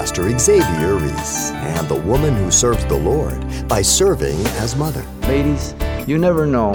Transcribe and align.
Pastor 0.00 0.38
Xavier 0.38 0.94
Reese 0.94 1.50
and 1.50 1.86
the 1.86 2.00
woman 2.00 2.34
who 2.34 2.50
serves 2.50 2.82
the 2.86 2.96
Lord 2.96 3.38
by 3.68 3.82
serving 3.82 4.38
as 4.56 4.74
mother. 4.74 5.04
Ladies, 5.28 5.74
you 6.06 6.16
never 6.16 6.46
know 6.46 6.72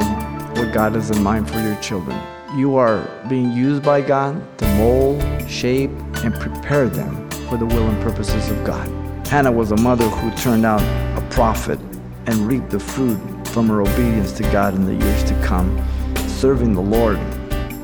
what 0.53 0.71
God 0.71 0.93
has 0.93 1.09
in 1.09 1.23
mind 1.23 1.49
for 1.49 1.59
your 1.59 1.75
children. 1.77 2.15
You 2.55 2.75
are 2.75 3.03
being 3.27 3.51
used 3.51 3.81
by 3.81 4.01
God 4.01 4.59
to 4.59 4.67
mold, 4.75 5.23
shape, 5.49 5.89
and 6.23 6.35
prepare 6.35 6.87
them 6.87 7.27
for 7.49 7.57
the 7.57 7.65
will 7.65 7.89
and 7.89 7.99
purposes 8.03 8.51
of 8.51 8.63
God. 8.63 8.87
Hannah 9.25 9.51
was 9.51 9.71
a 9.71 9.77
mother 9.77 10.07
who 10.07 10.29
turned 10.37 10.63
out 10.63 10.83
a 11.17 11.27
prophet 11.31 11.79
and 12.27 12.47
reaped 12.47 12.69
the 12.69 12.79
fruit 12.79 13.17
from 13.47 13.67
her 13.69 13.81
obedience 13.81 14.33
to 14.33 14.43
God 14.51 14.75
in 14.75 14.85
the 14.85 15.03
years 15.03 15.23
to 15.23 15.33
come, 15.41 15.83
serving 16.27 16.75
the 16.75 16.79
Lord. 16.79 17.19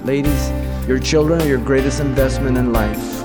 Ladies, 0.05 0.51
your 0.87 0.99
children 0.99 1.41
are 1.41 1.47
your 1.47 1.57
greatest 1.57 1.99
investment 1.99 2.59
in 2.59 2.71
life. 2.71 3.20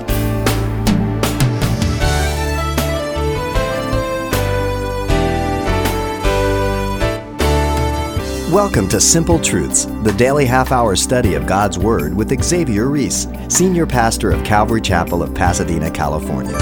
Welcome 8.51 8.87
to 8.89 9.01
Simple 9.01 9.39
Truths, 9.39 9.87
the 10.03 10.13
daily 10.13 10.45
half 10.45 10.71
hour 10.71 10.95
study 10.95 11.33
of 11.33 11.45
God's 11.45 11.77
Word 11.77 12.15
with 12.15 12.41
Xavier 12.41 12.87
Reese, 12.87 13.27
Senior 13.49 13.85
Pastor 13.85 14.31
of 14.31 14.41
Calvary 14.45 14.79
Chapel 14.79 15.21
of 15.21 15.35
Pasadena, 15.35 15.91
California. 15.91 16.57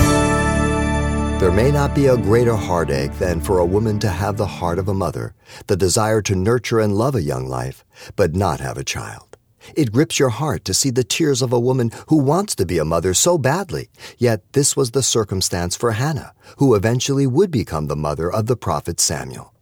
There 1.39 1.51
may 1.51 1.69
not 1.69 1.93
be 1.93 2.07
a 2.07 2.17
greater 2.17 2.55
heartache 2.55 3.13
than 3.19 3.39
for 3.39 3.59
a 3.59 3.65
woman 3.65 3.99
to 3.99 4.09
have 4.09 4.35
the 4.35 4.47
heart 4.47 4.79
of 4.79 4.87
a 4.87 4.95
mother, 4.95 5.35
the 5.67 5.77
desire 5.77 6.23
to 6.23 6.35
nurture 6.35 6.79
and 6.79 6.97
love 6.97 7.13
a 7.13 7.21
young 7.21 7.45
life, 7.45 7.85
but 8.15 8.35
not 8.35 8.59
have 8.59 8.79
a 8.79 8.83
child. 8.83 9.37
It 9.75 9.91
grips 9.91 10.17
your 10.17 10.29
heart 10.29 10.65
to 10.65 10.73
see 10.73 10.89
the 10.89 11.03
tears 11.03 11.43
of 11.43 11.53
a 11.53 11.59
woman 11.59 11.91
who 12.07 12.17
wants 12.17 12.55
to 12.55 12.65
be 12.65 12.79
a 12.79 12.83
mother 12.83 13.13
so 13.13 13.37
badly, 13.37 13.89
yet 14.17 14.41
this 14.53 14.75
was 14.75 14.89
the 14.89 15.03
circumstance 15.03 15.75
for 15.75 15.91
Hannah, 15.91 16.33
who 16.57 16.73
eventually 16.73 17.27
would 17.27 17.51
become 17.51 17.85
the 17.85 17.95
mother 17.95 18.31
of 18.31 18.47
the 18.47 18.57
prophet 18.57 18.99
Samuel. 18.99 19.54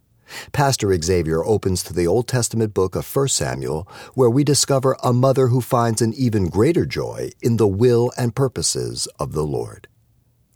Pastor 0.52 0.94
Xavier 1.00 1.44
opens 1.44 1.82
to 1.82 1.92
the 1.92 2.06
Old 2.06 2.28
Testament 2.28 2.74
book 2.74 2.94
of 2.94 3.16
1 3.16 3.28
Samuel, 3.28 3.88
where 4.14 4.30
we 4.30 4.44
discover 4.44 4.96
a 5.02 5.12
mother 5.12 5.48
who 5.48 5.60
finds 5.60 6.02
an 6.02 6.12
even 6.14 6.48
greater 6.48 6.86
joy 6.86 7.30
in 7.42 7.56
the 7.56 7.66
will 7.66 8.12
and 8.16 8.34
purposes 8.34 9.06
of 9.18 9.32
the 9.32 9.44
Lord. 9.44 9.88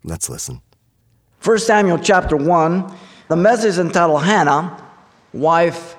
Let's 0.04 0.28
listen. 0.28 0.62
1 1.42 1.58
Samuel 1.58 1.98
chapter 1.98 2.36
1, 2.36 2.96
the 3.28 3.36
message 3.36 3.66
is 3.70 3.78
entitled 3.78 4.22
Hannah, 4.22 4.82
Wife 5.32 5.96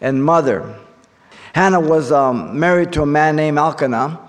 and 0.00 0.22
Mother. 0.22 0.78
Hannah 1.54 1.80
was 1.80 2.12
um, 2.12 2.58
married 2.58 2.92
to 2.92 3.02
a 3.02 3.06
man 3.06 3.36
named 3.36 3.58
Elkanah. 3.58 4.20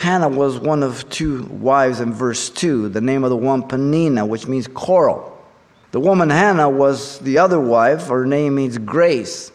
Hannah 0.00 0.28
was 0.28 0.58
one 0.58 0.82
of 0.82 1.08
two 1.08 1.44
wives 1.44 2.00
in 2.00 2.12
verse 2.12 2.50
2. 2.50 2.88
The 2.88 3.00
name 3.00 3.24
of 3.24 3.30
the 3.30 3.36
one, 3.36 3.62
Penina, 3.62 4.26
which 4.26 4.46
means 4.46 4.66
coral. 4.66 5.33
The 5.94 6.00
woman 6.00 6.28
Hannah 6.28 6.68
was 6.68 7.20
the 7.20 7.38
other 7.38 7.60
wife. 7.60 8.08
Her 8.08 8.26
name 8.26 8.56
means 8.56 8.78
grace, 8.78 9.52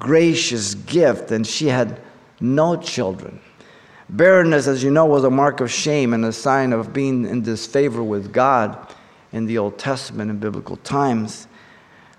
gracious 0.00 0.74
gift, 0.74 1.30
and 1.30 1.46
she 1.46 1.66
had 1.66 2.00
no 2.40 2.76
children. 2.76 3.40
Barrenness, 4.08 4.68
as 4.68 4.82
you 4.82 4.90
know, 4.90 5.04
was 5.04 5.22
a 5.22 5.30
mark 5.30 5.60
of 5.60 5.70
shame 5.70 6.14
and 6.14 6.24
a 6.24 6.32
sign 6.32 6.72
of 6.72 6.94
being 6.94 7.26
in 7.26 7.42
disfavor 7.42 8.02
with 8.02 8.32
God 8.32 8.90
in 9.32 9.44
the 9.44 9.58
Old 9.58 9.78
Testament 9.78 10.30
and 10.30 10.40
biblical 10.40 10.76
times. 10.78 11.46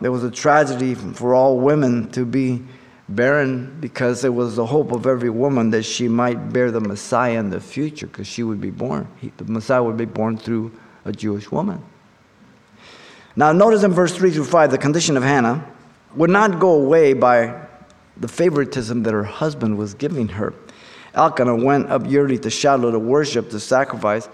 There 0.01 0.11
was 0.11 0.23
a 0.23 0.29
tragedy 0.29 0.93
for 0.93 1.33
all 1.33 1.59
women 1.59 2.11
to 2.11 2.27
be 2.27 2.63
barren 3.09 3.75
because 3.79 4.23
it 4.23 4.35
was 4.35 4.57
the 4.57 4.67
hope 4.67 4.91
of 4.91 5.07
every 5.07 5.31
woman 5.31 5.71
that 5.71 5.81
she 5.81 6.07
might 6.07 6.53
bear 6.53 6.69
the 6.69 6.79
Messiah 6.79 7.39
in 7.39 7.49
the 7.49 7.59
future 7.59 8.05
because 8.05 8.27
she 8.27 8.43
would 8.43 8.61
be 8.61 8.69
born. 8.69 9.07
He, 9.19 9.31
the 9.37 9.45
Messiah 9.45 9.81
would 9.81 9.97
be 9.97 10.05
born 10.05 10.37
through 10.37 10.73
a 11.05 11.11
Jewish 11.11 11.51
woman. 11.51 11.83
Now, 13.37 13.51
notice 13.51 13.83
in 13.83 13.93
verse 13.93 14.15
3 14.15 14.31
through 14.31 14.45
5, 14.45 14.71
the 14.71 14.79
condition 14.79 15.15
of 15.15 15.21
Hannah 15.21 15.63
would 16.15 16.31
not 16.31 16.59
go 16.59 16.71
away 16.71 17.13
by 17.13 17.67
the 18.17 18.27
favoritism 18.27 19.03
that 19.03 19.13
her 19.13 19.23
husband 19.23 19.77
was 19.77 19.93
giving 19.93 20.27
her. 20.29 20.55
Elkanah 21.13 21.55
went 21.55 21.91
up 21.91 22.07
yearly 22.07 22.39
to 22.39 22.49
Shiloh 22.49 22.89
to 22.89 22.97
worship, 22.97 23.51
to 23.51 23.59
sacrifice. 23.59 24.27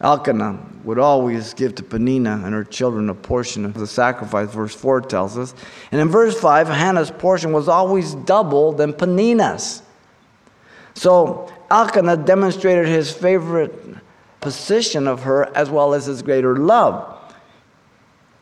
Elkanah 0.00 0.56
would 0.84 1.00
always 1.00 1.52
give 1.52 1.74
to 1.74 1.82
Penina 1.82 2.44
and 2.44 2.54
her 2.54 2.62
children 2.62 3.10
a 3.10 3.14
portion 3.14 3.64
of 3.64 3.74
the 3.74 3.88
sacrifice, 3.88 4.48
verse 4.50 4.72
4 4.72 5.00
tells 5.00 5.36
us. 5.36 5.52
And 5.90 6.00
in 6.00 6.08
verse 6.08 6.38
5, 6.38 6.68
Hannah's 6.68 7.10
portion 7.10 7.50
was 7.50 7.66
always 7.66 8.14
double 8.14 8.70
than 8.70 8.92
Penina's. 8.92 9.82
So 10.94 11.52
Elkanah 11.72 12.18
demonstrated 12.18 12.86
his 12.86 13.12
favorite 13.12 13.96
position 14.40 15.08
of 15.08 15.24
her 15.24 15.52
as 15.56 15.70
well 15.70 15.92
as 15.92 16.06
his 16.06 16.22
greater 16.22 16.56
love. 16.56 17.16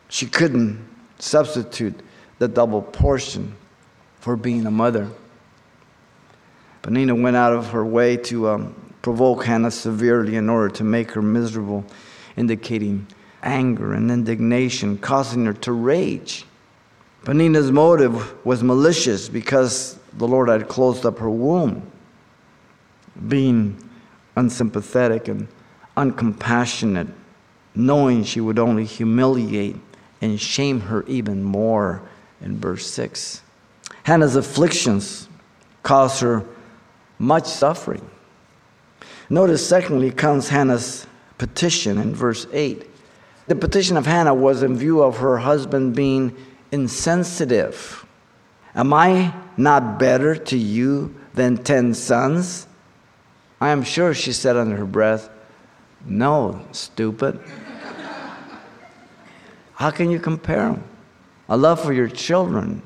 She 0.08 0.26
couldn't 0.26 0.86
substitute 1.18 2.00
the 2.38 2.48
double 2.48 2.82
portion 2.82 3.56
for 4.20 4.36
being 4.36 4.66
a 4.66 4.70
mother. 4.70 5.08
Penina 6.82 7.20
went 7.20 7.36
out 7.36 7.52
of 7.52 7.70
her 7.70 7.84
way 7.84 8.16
to 8.16 8.48
um, 8.48 8.92
provoke 9.02 9.44
Hannah 9.44 9.70
severely 9.70 10.36
in 10.36 10.48
order 10.48 10.68
to 10.76 10.84
make 10.84 11.10
her 11.12 11.22
miserable, 11.22 11.84
indicating 12.36 13.06
anger 13.42 13.92
and 13.92 14.10
indignation, 14.10 14.98
causing 14.98 15.46
her 15.46 15.52
to 15.52 15.72
rage. 15.72 16.44
Penina's 17.24 17.72
motive 17.72 18.44
was 18.44 18.62
malicious 18.62 19.28
because 19.28 19.98
the 20.12 20.28
Lord 20.28 20.48
had 20.48 20.68
closed 20.68 21.04
up 21.04 21.18
her 21.18 21.30
womb, 21.30 21.90
being 23.26 23.76
unsympathetic 24.36 25.26
and 25.28 25.48
uncompassionate, 25.96 27.10
knowing 27.74 28.22
she 28.22 28.40
would 28.40 28.58
only 28.58 28.84
humiliate 28.84 29.76
and 30.20 30.40
shame 30.40 30.80
her 30.80 31.04
even 31.06 31.42
more 31.42 32.02
in 32.40 32.58
verse 32.58 32.86
6. 32.86 33.42
Hannah's 34.04 34.36
afflictions 34.36 35.28
caused 35.82 36.20
her 36.20 36.44
much 37.18 37.46
suffering. 37.46 38.08
Notice, 39.28 39.66
secondly, 39.66 40.10
comes 40.10 40.48
Hannah's 40.48 41.06
petition 41.38 41.98
in 41.98 42.14
verse 42.14 42.46
8. 42.52 42.86
The 43.48 43.54
petition 43.54 43.96
of 43.96 44.06
Hannah 44.06 44.34
was 44.34 44.62
in 44.62 44.76
view 44.76 45.02
of 45.02 45.18
her 45.18 45.38
husband 45.38 45.94
being 45.94 46.36
insensitive. 46.72 48.04
Am 48.74 48.92
I 48.92 49.34
not 49.56 49.98
better 49.98 50.36
to 50.36 50.58
you 50.58 51.14
than 51.34 51.56
ten 51.56 51.94
sons? 51.94 52.66
I 53.60 53.70
am 53.70 53.82
sure 53.82 54.14
she 54.14 54.32
said 54.32 54.56
under 54.56 54.76
her 54.76 54.84
breath, 54.84 55.30
No, 56.04 56.64
stupid. 56.72 57.40
How 59.76 59.90
can 59.90 60.10
you 60.10 60.18
compare 60.18 60.70
them? 60.70 60.84
A 61.48 61.56
love 61.56 61.82
for 61.82 61.92
your 61.92 62.08
children 62.08 62.82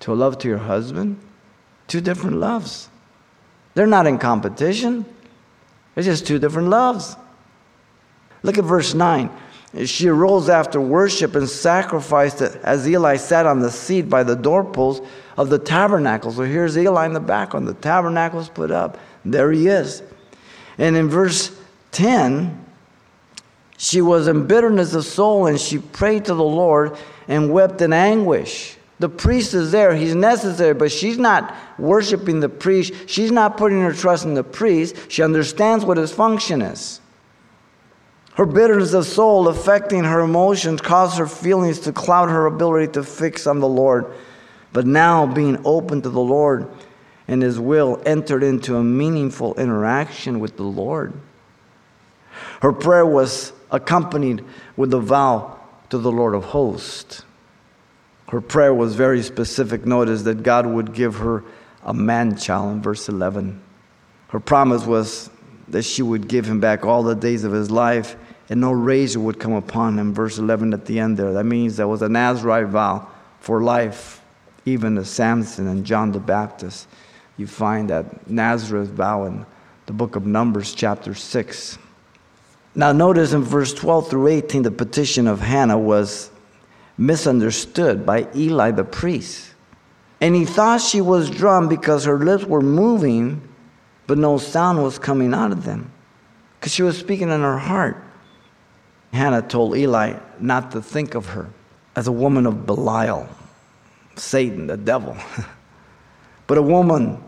to 0.00 0.12
a 0.12 0.14
love 0.14 0.38
to 0.38 0.48
your 0.48 0.58
husband? 0.58 1.18
Two 1.88 2.00
different 2.00 2.36
loves. 2.36 2.88
They're 3.74 3.86
not 3.86 4.06
in 4.06 4.18
competition, 4.18 5.04
it's 5.96 6.06
just 6.06 6.26
two 6.26 6.38
different 6.38 6.68
loves. 6.68 7.16
Look 8.42 8.58
at 8.58 8.64
verse 8.64 8.94
9. 8.94 9.30
She 9.86 10.08
arose 10.08 10.48
after 10.48 10.80
worship 10.80 11.34
and 11.34 11.48
sacrificed 11.48 12.42
it 12.42 12.56
as 12.62 12.88
Eli 12.88 13.16
sat 13.16 13.46
on 13.46 13.60
the 13.60 13.70
seat 13.70 14.02
by 14.02 14.22
the 14.22 14.36
doorpost 14.36 15.02
of 15.36 15.48
the 15.48 15.58
tabernacle. 15.58 16.30
So 16.30 16.42
here's 16.42 16.76
Eli 16.76 17.06
in 17.06 17.12
the 17.14 17.20
background. 17.20 17.66
The 17.66 17.74
tabernacle's 17.74 18.48
put 18.48 18.70
up. 18.70 18.98
There 19.24 19.50
he 19.52 19.68
is. 19.68 20.02
And 20.78 20.96
in 20.96 21.08
verse 21.08 21.58
10, 21.92 22.65
she 23.78 24.00
was 24.00 24.28
in 24.28 24.46
bitterness 24.46 24.94
of 24.94 25.04
soul 25.04 25.46
and 25.46 25.60
she 25.60 25.78
prayed 25.78 26.24
to 26.26 26.34
the 26.34 26.44
Lord 26.44 26.96
and 27.28 27.52
wept 27.52 27.80
in 27.80 27.92
anguish. 27.92 28.76
The 28.98 29.08
priest 29.08 29.52
is 29.52 29.72
there, 29.72 29.94
he's 29.94 30.14
necessary, 30.14 30.72
but 30.72 30.90
she's 30.90 31.18
not 31.18 31.54
worshiping 31.78 32.40
the 32.40 32.48
priest. 32.48 32.94
She's 33.06 33.30
not 33.30 33.58
putting 33.58 33.82
her 33.82 33.92
trust 33.92 34.24
in 34.24 34.34
the 34.34 34.44
priest. 34.44 34.96
She 35.10 35.22
understands 35.22 35.84
what 35.84 35.98
his 35.98 36.12
function 36.12 36.62
is. 36.62 37.00
Her 38.36 38.46
bitterness 38.46 38.92
of 38.92 39.06
soul 39.06 39.48
affecting 39.48 40.04
her 40.04 40.20
emotions 40.20 40.82
caused 40.82 41.16
her 41.16 41.26
feelings 41.26 41.80
to 41.80 41.92
cloud 41.92 42.28
her 42.28 42.44
ability 42.44 42.92
to 42.92 43.02
fix 43.02 43.46
on 43.46 43.60
the 43.60 43.68
Lord. 43.68 44.12
But 44.74 44.86
now, 44.86 45.24
being 45.24 45.58
open 45.64 46.02
to 46.02 46.10
the 46.10 46.20
Lord 46.20 46.68
and 47.28 47.40
His 47.42 47.58
will, 47.58 48.02
entered 48.04 48.42
into 48.42 48.76
a 48.76 48.84
meaningful 48.84 49.54
interaction 49.54 50.38
with 50.38 50.58
the 50.58 50.64
Lord. 50.64 51.14
Her 52.60 52.72
prayer 52.72 53.06
was 53.06 53.54
accompanied 53.70 54.44
with 54.76 54.92
a 54.94 55.00
vow 55.00 55.58
to 55.90 55.98
the 55.98 56.12
Lord 56.12 56.34
of 56.34 56.44
hosts. 56.44 57.22
Her 58.28 58.40
prayer 58.40 58.74
was 58.74 58.94
very 58.94 59.22
specific. 59.22 59.86
Notice 59.86 60.22
that 60.22 60.42
God 60.42 60.66
would 60.66 60.94
give 60.94 61.16
her 61.16 61.44
a 61.84 61.94
man 61.94 62.36
child 62.36 62.72
in 62.72 62.82
verse 62.82 63.08
11. 63.08 63.60
Her 64.28 64.40
promise 64.40 64.84
was 64.84 65.30
that 65.68 65.82
she 65.82 66.02
would 66.02 66.28
give 66.28 66.46
him 66.46 66.60
back 66.60 66.84
all 66.84 67.02
the 67.02 67.14
days 67.14 67.44
of 67.44 67.52
his 67.52 67.70
life 67.70 68.16
and 68.48 68.60
no 68.60 68.72
razor 68.72 69.20
would 69.20 69.38
come 69.38 69.52
upon 69.52 69.98
him. 69.98 70.14
Verse 70.14 70.38
11 70.38 70.72
at 70.72 70.86
the 70.86 70.98
end 70.98 71.16
there. 71.16 71.32
That 71.32 71.44
means 71.44 71.76
there 71.76 71.88
was 71.88 72.02
a 72.02 72.08
Nazarite 72.08 72.68
vow 72.68 73.08
for 73.40 73.62
life, 73.62 74.20
even 74.64 74.96
to 74.96 75.04
Samson 75.04 75.66
and 75.68 75.84
John 75.84 76.12
the 76.12 76.20
Baptist. 76.20 76.88
You 77.36 77.46
find 77.46 77.90
that 77.90 78.28
Nazarite 78.28 78.88
vow 78.88 79.24
in 79.24 79.46
the 79.86 79.92
book 79.92 80.16
of 80.16 80.26
Numbers, 80.26 80.74
chapter 80.74 81.14
6. 81.14 81.78
Now, 82.76 82.92
notice 82.92 83.32
in 83.32 83.42
verse 83.42 83.72
12 83.72 84.10
through 84.10 84.28
18, 84.28 84.62
the 84.62 84.70
petition 84.70 85.26
of 85.26 85.40
Hannah 85.40 85.78
was 85.78 86.30
misunderstood 86.98 88.04
by 88.04 88.28
Eli 88.36 88.70
the 88.70 88.84
priest. 88.84 89.54
And 90.20 90.34
he 90.34 90.44
thought 90.44 90.82
she 90.82 91.00
was 91.00 91.30
drunk 91.30 91.70
because 91.70 92.04
her 92.04 92.18
lips 92.18 92.44
were 92.44 92.60
moving, 92.60 93.40
but 94.06 94.18
no 94.18 94.36
sound 94.36 94.82
was 94.82 94.98
coming 94.98 95.32
out 95.32 95.52
of 95.52 95.64
them 95.64 95.90
because 96.60 96.72
she 96.72 96.82
was 96.82 96.98
speaking 96.98 97.30
in 97.30 97.40
her 97.40 97.58
heart. 97.58 98.02
Hannah 99.12 99.40
told 99.40 99.76
Eli 99.76 100.18
not 100.38 100.72
to 100.72 100.82
think 100.82 101.14
of 101.14 101.26
her 101.26 101.48
as 101.94 102.06
a 102.06 102.12
woman 102.12 102.44
of 102.44 102.66
Belial, 102.66 103.26
Satan, 104.16 104.66
the 104.66 104.76
devil, 104.76 105.16
but 106.46 106.58
a 106.58 106.62
woman 106.62 107.22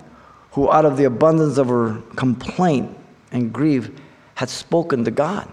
who, 0.53 0.71
out 0.71 0.85
of 0.85 0.99
the 0.99 1.05
abundance 1.05 1.57
of 1.57 1.69
her 1.69 2.03
complaint 2.17 2.95
and 3.33 3.51
grief, 3.53 3.91
had 4.39 4.49
spoken 4.49 5.05
to 5.05 5.11
God. 5.11 5.49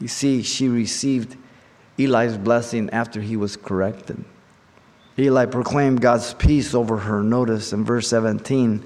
You 0.00 0.08
see, 0.08 0.42
she 0.42 0.66
received 0.66 1.36
Eli's 1.96 2.36
blessing 2.36 2.90
after 2.90 3.20
he 3.20 3.36
was 3.36 3.56
corrected. 3.56 4.24
Eli 5.16 5.46
proclaimed 5.46 6.00
God's 6.00 6.34
peace 6.34 6.74
over 6.74 6.96
her, 6.96 7.22
notice 7.22 7.72
in 7.72 7.84
verse 7.84 8.08
17, 8.08 8.82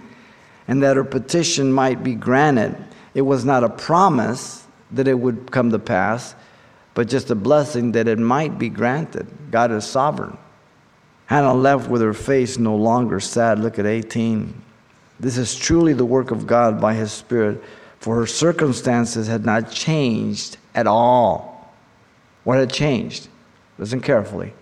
and 0.68 0.82
that 0.82 0.98
her 0.98 1.04
petition 1.04 1.72
might 1.72 2.04
be 2.04 2.14
granted. 2.14 2.76
It 3.14 3.22
was 3.22 3.42
not 3.42 3.64
a 3.64 3.70
promise 3.70 4.66
that 4.90 5.08
it 5.08 5.18
would 5.18 5.50
come 5.50 5.70
to 5.70 5.78
pass, 5.78 6.34
but 6.92 7.08
just 7.08 7.30
a 7.30 7.34
blessing 7.34 7.92
that 7.92 8.06
it 8.06 8.18
might 8.18 8.58
be 8.58 8.68
granted. 8.68 9.26
God 9.50 9.72
is 9.72 9.86
sovereign. 9.86 10.36
Hannah 11.24 11.54
left 11.54 11.88
with 11.88 12.02
her 12.02 12.12
face 12.12 12.58
no 12.58 12.76
longer 12.76 13.18
sad. 13.18 13.60
Look 13.60 13.78
at 13.78 13.86
18. 13.86 14.52
This 15.18 15.38
is 15.38 15.56
truly 15.56 15.94
the 15.94 16.04
work 16.04 16.30
of 16.30 16.46
God 16.46 16.82
by 16.82 16.92
His 16.92 17.12
Spirit, 17.12 17.64
for 18.04 18.16
her 18.16 18.26
circumstances 18.26 19.28
had 19.28 19.46
not 19.46 19.70
changed 19.70 20.58
at 20.74 20.86
all. 20.86 21.72
What 22.42 22.58
had 22.58 22.70
changed? 22.70 23.28
Listen 23.78 24.02
carefully. 24.02 24.52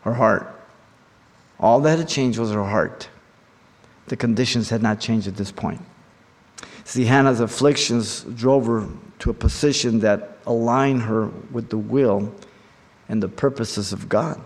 Her 0.00 0.14
heart. 0.14 0.58
All 1.60 1.78
that 1.80 1.98
had 1.98 2.08
changed 2.08 2.38
was 2.38 2.50
her 2.52 2.64
heart. 2.64 3.10
The 4.06 4.16
conditions 4.16 4.70
had 4.70 4.82
not 4.82 4.98
changed 4.98 5.28
at 5.28 5.36
this 5.36 5.52
point. 5.52 5.82
See, 6.84 7.04
Hannah's 7.04 7.40
afflictions 7.40 8.22
drove 8.22 8.64
her 8.64 8.88
to 9.18 9.28
a 9.28 9.34
position 9.34 9.98
that 9.98 10.38
aligned 10.46 11.02
her 11.02 11.26
with 11.52 11.68
the 11.68 11.76
will 11.76 12.34
and 13.10 13.22
the 13.22 13.28
purposes 13.28 13.92
of 13.92 14.08
God. 14.08 14.40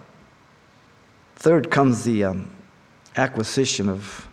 Third 1.37 1.71
comes 1.71 2.03
the 2.03 2.25
um, 2.25 2.51
acquisition 3.17 3.89
of 3.89 4.27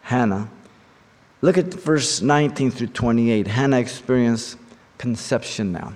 Hannah. 0.00 0.48
Look 1.42 1.58
at 1.58 1.74
verse 1.74 2.22
19 2.22 2.70
through 2.70 2.86
28. 2.88 3.48
Hannah 3.48 3.80
experienced 3.80 4.56
conception 4.96 5.72
now. 5.72 5.94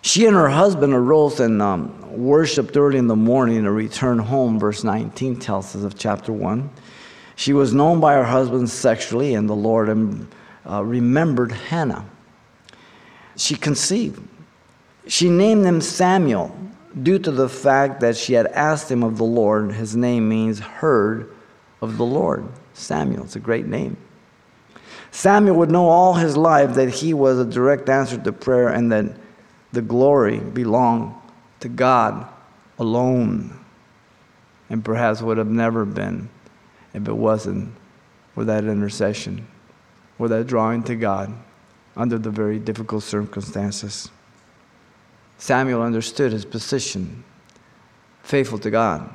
She 0.00 0.26
and 0.26 0.34
her 0.34 0.48
husband 0.48 0.94
arose 0.94 1.38
and 1.40 1.60
um, 1.60 2.18
worshiped 2.18 2.76
early 2.76 2.96
in 2.96 3.06
the 3.06 3.14
morning 3.14 3.58
and 3.58 3.76
returned 3.76 4.22
home, 4.22 4.58
verse 4.58 4.82
19 4.82 5.36
tells 5.38 5.76
us 5.76 5.84
of 5.84 5.96
chapter 5.96 6.32
1. 6.32 6.70
She 7.36 7.52
was 7.52 7.74
known 7.74 8.00
by 8.00 8.14
her 8.14 8.24
husband 8.24 8.68
sexually, 8.68 9.34
and 9.34 9.48
the 9.48 9.54
Lord 9.54 9.90
um, 9.90 10.28
uh, 10.68 10.82
remembered 10.82 11.52
Hannah. 11.52 12.06
She 13.36 13.54
conceived. 13.54 14.26
She 15.06 15.28
named 15.28 15.66
him 15.66 15.80
Samuel 15.80 16.56
due 17.02 17.18
to 17.18 17.30
the 17.30 17.48
fact 17.48 18.00
that 18.00 18.16
she 18.16 18.32
had 18.32 18.46
asked 18.48 18.90
him 18.90 19.02
of 19.02 19.18
the 19.18 19.24
Lord. 19.24 19.72
His 19.72 19.94
name 19.94 20.28
means 20.28 20.58
heard 20.58 21.34
of 21.80 21.98
the 21.98 22.04
Lord. 22.04 22.46
Samuel, 22.74 23.24
it's 23.24 23.36
a 23.36 23.40
great 23.40 23.66
name. 23.66 23.96
Samuel 25.12 25.56
would 25.56 25.70
know 25.70 25.88
all 25.88 26.14
his 26.14 26.38
life 26.38 26.74
that 26.74 26.88
he 26.88 27.12
was 27.12 27.38
a 27.38 27.44
direct 27.44 27.88
answer 27.90 28.16
to 28.16 28.32
prayer 28.32 28.68
and 28.68 28.90
that 28.90 29.14
the 29.70 29.82
glory 29.82 30.40
belonged 30.40 31.14
to 31.60 31.68
God 31.68 32.26
alone, 32.78 33.60
and 34.70 34.82
perhaps 34.82 35.20
would 35.20 35.36
have 35.36 35.50
never 35.50 35.84
been 35.84 36.30
if 36.94 37.06
it 37.06 37.16
wasn't 37.16 37.74
for 38.34 38.44
that 38.44 38.64
intercession, 38.64 39.46
for 40.16 40.28
that 40.28 40.46
drawing 40.46 40.82
to 40.84 40.96
God 40.96 41.32
under 41.94 42.18
the 42.18 42.30
very 42.30 42.58
difficult 42.58 43.02
circumstances. 43.02 44.10
Samuel 45.36 45.82
understood 45.82 46.32
his 46.32 46.46
position, 46.46 47.22
faithful 48.22 48.58
to 48.58 48.70
God. 48.70 49.14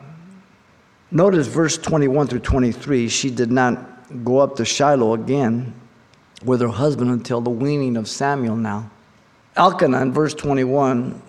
Notice 1.09 1.47
verse 1.47 1.75
21 1.77 2.27
through 2.27 2.39
23 2.39 3.09
she 3.09 3.31
did 3.31 3.51
not 3.51 4.23
go 4.23 4.37
up 4.37 4.55
to 4.57 4.65
Shiloh 4.65 5.13
again 5.15 5.73
with 6.43 6.61
her 6.61 6.67
husband 6.67 7.11
until 7.11 7.41
the 7.41 7.49
weaning 7.49 7.97
of 7.97 8.07
Samuel 8.07 8.55
now. 8.55 8.89
Elkanah 9.55 10.01
in 10.01 10.13
verse 10.13 10.33
21 10.33 11.21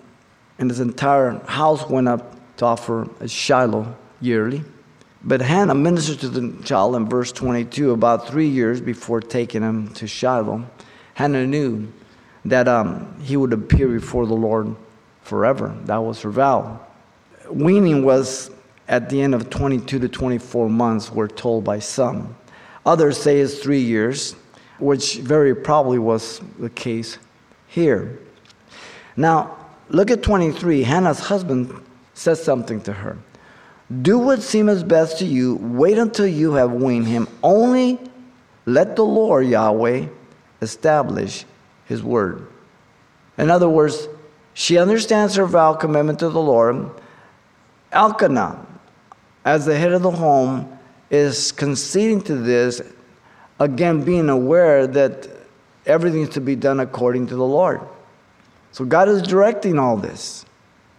and 0.59 0.69
his 0.69 0.79
entire 0.79 1.39
house 1.45 1.87
went 1.89 2.07
up 2.07 2.35
to 2.57 2.65
offer 2.65 3.09
a 3.19 3.27
Shiloh 3.27 3.95
yearly. 4.21 4.63
But 5.23 5.41
Hannah 5.41 5.75
ministered 5.75 6.19
to 6.21 6.29
the 6.29 6.63
child 6.63 6.95
in 6.95 7.09
verse 7.09 7.31
22 7.31 7.91
about 7.91 8.27
three 8.27 8.47
years 8.47 8.79
before 8.79 9.19
taking 9.19 9.61
him 9.61 9.89
to 9.95 10.07
Shiloh. 10.07 10.65
Hannah 11.15 11.45
knew 11.45 11.91
that 12.45 12.67
um, 12.67 13.19
he 13.21 13.35
would 13.35 13.51
appear 13.51 13.87
before 13.87 14.25
the 14.25 14.33
Lord 14.33 14.75
forever. 15.21 15.75
That 15.85 15.97
was 15.97 16.21
her 16.21 16.29
vow. 16.29 16.79
Weaning 17.49 18.03
was 18.05 18.51
at 18.87 19.09
the 19.09 19.21
end 19.21 19.35
of 19.35 19.49
22 19.49 19.99
to 19.99 20.09
24 20.09 20.69
months, 20.69 21.11
we're 21.11 21.27
told 21.27 21.63
by 21.63 21.79
some. 21.79 22.35
Others 22.85 23.21
say 23.21 23.39
it's 23.39 23.59
three 23.59 23.81
years, 23.81 24.35
which 24.79 25.17
very 25.17 25.53
probably 25.55 25.99
was 25.99 26.41
the 26.59 26.69
case 26.69 27.17
here. 27.67 28.19
Now, 29.15 29.57
look 29.89 30.11
at 30.11 30.23
23. 30.23 30.83
Hannah's 30.83 31.19
husband 31.19 31.73
says 32.13 32.43
something 32.43 32.81
to 32.81 32.93
her. 32.93 33.17
Do 34.01 34.19
what 34.19 34.41
seems 34.41 34.83
best 34.83 35.19
to 35.19 35.25
you. 35.25 35.55
Wait 35.55 35.97
until 35.97 36.27
you 36.27 36.53
have 36.53 36.71
weaned 36.71 37.07
him. 37.07 37.27
Only 37.41 37.99
let 38.65 38.95
the 38.95 39.03
Lord 39.03 39.47
Yahweh 39.47 40.07
establish 40.61 41.45
his 41.85 42.03
word. 42.03 42.47
In 43.37 43.49
other 43.49 43.69
words, 43.69 44.07
she 44.53 44.77
understands 44.77 45.35
her 45.35 45.45
vow 45.45 45.73
commitment 45.73 46.19
to 46.19 46.29
the 46.29 46.41
Lord. 46.41 46.91
Elkanah, 47.91 48.65
as 49.45 49.65
the 49.65 49.77
head 49.77 49.93
of 49.93 50.03
the 50.03 50.11
home, 50.11 50.77
is 51.09 51.51
conceding 51.51 52.21
to 52.21 52.35
this, 52.35 52.81
again, 53.59 54.03
being 54.03 54.29
aware 54.29 54.87
that 54.87 55.27
everything 55.85 56.21
is 56.21 56.29
to 56.29 56.41
be 56.41 56.55
done 56.55 56.79
according 56.79 57.27
to 57.27 57.35
the 57.35 57.45
Lord. 57.45 57.81
So 58.71 58.85
God 58.85 59.09
is 59.09 59.21
directing 59.21 59.79
all 59.79 59.97
this. 59.97 60.45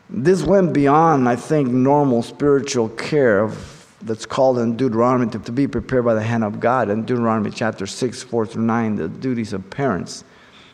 This 0.09 0.43
went 0.43 0.73
beyond, 0.73 1.29
I 1.29 1.37
think, 1.37 1.69
normal 1.69 2.23
spiritual 2.23 2.89
care 2.91 3.41
of, 3.41 3.77
that's 4.03 4.27
called 4.27 4.59
in 4.59 4.77
Deuteronomy 4.77 5.31
to, 5.31 5.39
to 5.39 5.53
be 5.53 5.69
prepared 5.69 6.05
by 6.05 6.15
the 6.15 6.23
hand 6.23 6.43
of 6.43 6.59
God. 6.59 6.89
In 6.91 7.05
Deuteronomy 7.05 7.51
chapter 7.51 7.87
6, 7.87 8.23
4 8.23 8.47
through 8.47 8.63
9, 8.63 8.97
the 8.97 9.09
duties 9.09 9.53
of 9.53 9.69
parents 9.71 10.25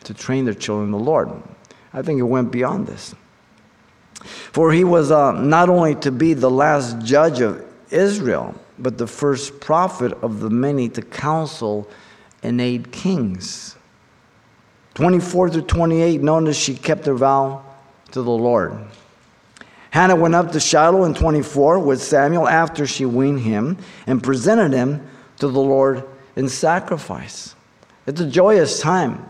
to 0.05 0.13
train 0.13 0.45
their 0.45 0.53
children 0.53 0.85
in 0.87 0.91
the 0.91 0.99
Lord. 0.99 1.29
I 1.93 2.01
think 2.01 2.19
it 2.19 2.23
went 2.23 2.51
beyond 2.51 2.87
this. 2.87 3.13
For 4.23 4.71
he 4.71 4.83
was 4.83 5.11
uh, 5.11 5.33
not 5.33 5.69
only 5.69 5.95
to 5.95 6.11
be 6.11 6.33
the 6.33 6.49
last 6.49 6.99
judge 7.01 7.41
of 7.41 7.63
Israel, 7.91 8.55
but 8.79 8.97
the 8.97 9.07
first 9.07 9.59
prophet 9.59 10.13
of 10.21 10.39
the 10.39 10.49
many 10.49 10.89
to 10.89 11.01
counsel 11.01 11.87
and 12.43 12.61
aid 12.61 12.91
kings. 12.91 13.75
24 14.93 15.51
through 15.51 15.61
28, 15.61 16.21
notice 16.21 16.57
she 16.57 16.73
kept 16.73 17.05
her 17.05 17.13
vow 17.13 17.63
to 18.11 18.21
the 18.21 18.31
Lord. 18.31 18.87
Hannah 19.91 20.15
went 20.15 20.35
up 20.35 20.51
to 20.51 20.59
Shiloh 20.59 21.05
in 21.05 21.13
24 21.13 21.79
with 21.79 22.01
Samuel 22.01 22.47
after 22.47 22.85
she 22.85 23.05
weaned 23.05 23.41
him 23.41 23.77
and 24.05 24.21
presented 24.21 24.73
him 24.73 25.07
to 25.37 25.47
the 25.47 25.59
Lord 25.59 26.03
in 26.35 26.49
sacrifice. 26.49 27.55
It's 28.05 28.21
a 28.21 28.29
joyous 28.29 28.79
time. 28.79 29.29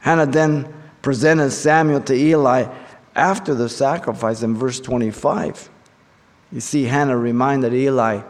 Hannah 0.00 0.26
then 0.26 0.72
presented 1.02 1.50
Samuel 1.50 2.00
to 2.02 2.14
Eli 2.14 2.72
after 3.14 3.54
the 3.54 3.68
sacrifice 3.68 4.42
in 4.42 4.54
verse 4.54 4.80
25. 4.80 5.70
You 6.52 6.60
see, 6.60 6.84
Hannah 6.84 7.16
reminded 7.16 7.74
Eli 7.74 8.22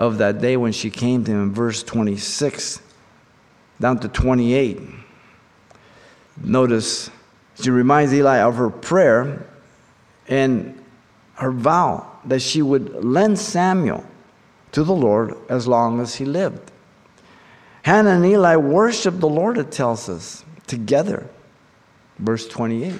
of 0.00 0.16
that 0.16 0.40
day 0.40 0.56
when 0.56 0.72
she 0.72 0.88
came 0.88 1.22
to 1.22 1.30
him 1.30 1.42
in 1.42 1.52
verse 1.52 1.82
26 1.82 2.80
down 3.78 3.98
to 3.98 4.08
28. 4.08 4.80
Notice 6.42 7.10
she 7.60 7.70
reminds 7.70 8.14
Eli 8.14 8.38
of 8.38 8.56
her 8.56 8.70
prayer 8.70 9.46
and 10.26 10.82
her 11.34 11.52
vow 11.52 12.10
that 12.24 12.40
she 12.40 12.62
would 12.62 13.04
lend 13.04 13.38
Samuel 13.38 14.06
to 14.72 14.84
the 14.84 14.94
Lord 14.94 15.36
as 15.50 15.68
long 15.68 16.00
as 16.00 16.14
he 16.14 16.24
lived. 16.24 16.72
Hannah 17.82 18.10
and 18.10 18.24
Eli 18.24 18.56
worshiped 18.56 19.20
the 19.20 19.28
Lord, 19.28 19.58
it 19.58 19.70
tells 19.70 20.08
us, 20.08 20.44
together. 20.66 21.28
Verse 22.18 22.48
28. 22.48 22.94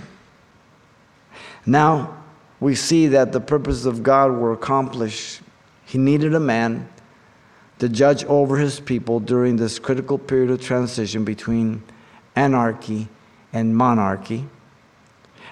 Now 1.64 2.22
we 2.58 2.74
see 2.74 3.06
that 3.06 3.32
the 3.32 3.40
purposes 3.40 3.86
of 3.86 4.02
God 4.02 4.32
were 4.32 4.52
accomplished. 4.52 5.40
He 5.90 5.98
needed 5.98 6.34
a 6.36 6.40
man 6.40 6.88
to 7.80 7.88
judge 7.88 8.24
over 8.26 8.58
his 8.58 8.78
people 8.78 9.18
during 9.18 9.56
this 9.56 9.80
critical 9.80 10.18
period 10.18 10.52
of 10.52 10.60
transition 10.60 11.24
between 11.24 11.82
anarchy 12.36 13.08
and 13.52 13.76
monarchy. 13.76 14.46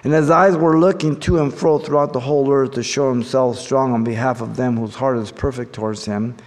And 0.01 0.13
his 0.13 0.29
eyes 0.29 0.55
were 0.55 0.79
looking 0.79 1.19
to 1.21 1.41
and 1.41 1.53
fro 1.53 1.77
throughout 1.77 2.13
the 2.13 2.21
whole 2.21 2.49
earth 2.53 2.71
to 2.75 2.83
show 2.83 3.09
himself 3.09 3.59
strong 3.59 3.91
on 3.91 4.05
behalf 4.05 4.39
of 4.39 4.55
them 4.55 4.77
whose 4.77 4.95
heart 4.95 5.17
is 5.17 5.29
perfect 5.29 5.73
towards 5.73 6.05
him. 6.05 6.37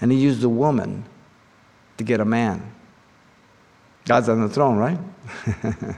And 0.00 0.10
he 0.10 0.18
used 0.18 0.42
a 0.42 0.48
woman 0.48 1.04
to 1.98 2.02
get 2.02 2.18
a 2.18 2.24
man. 2.24 2.74
God's 4.04 4.28
on 4.28 4.40
the 4.40 4.48
throne, 4.48 4.78
right? 4.78 4.98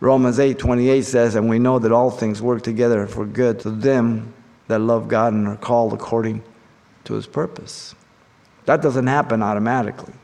Romans 0.00 0.38
8 0.38 0.58
28 0.58 1.04
says, 1.06 1.36
And 1.36 1.48
we 1.48 1.58
know 1.58 1.78
that 1.78 1.90
all 1.90 2.10
things 2.10 2.42
work 2.42 2.60
together 2.60 3.06
for 3.06 3.24
good 3.24 3.60
to 3.60 3.70
them 3.70 4.34
that 4.68 4.80
love 4.80 5.08
God 5.08 5.32
and 5.32 5.46
are 5.46 5.56
called 5.56 5.92
according 5.92 6.42
to 7.04 7.14
his 7.14 7.26
purpose. 7.26 7.94
That 8.64 8.82
doesn't 8.82 9.06
happen 9.06 9.42
automatically. 9.42 10.14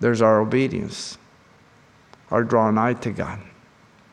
There's 0.00 0.20
our 0.20 0.40
obedience, 0.40 1.16
our 2.30 2.44
drawing 2.44 2.74
nigh 2.74 2.94
to 2.94 3.10
God. 3.10 3.40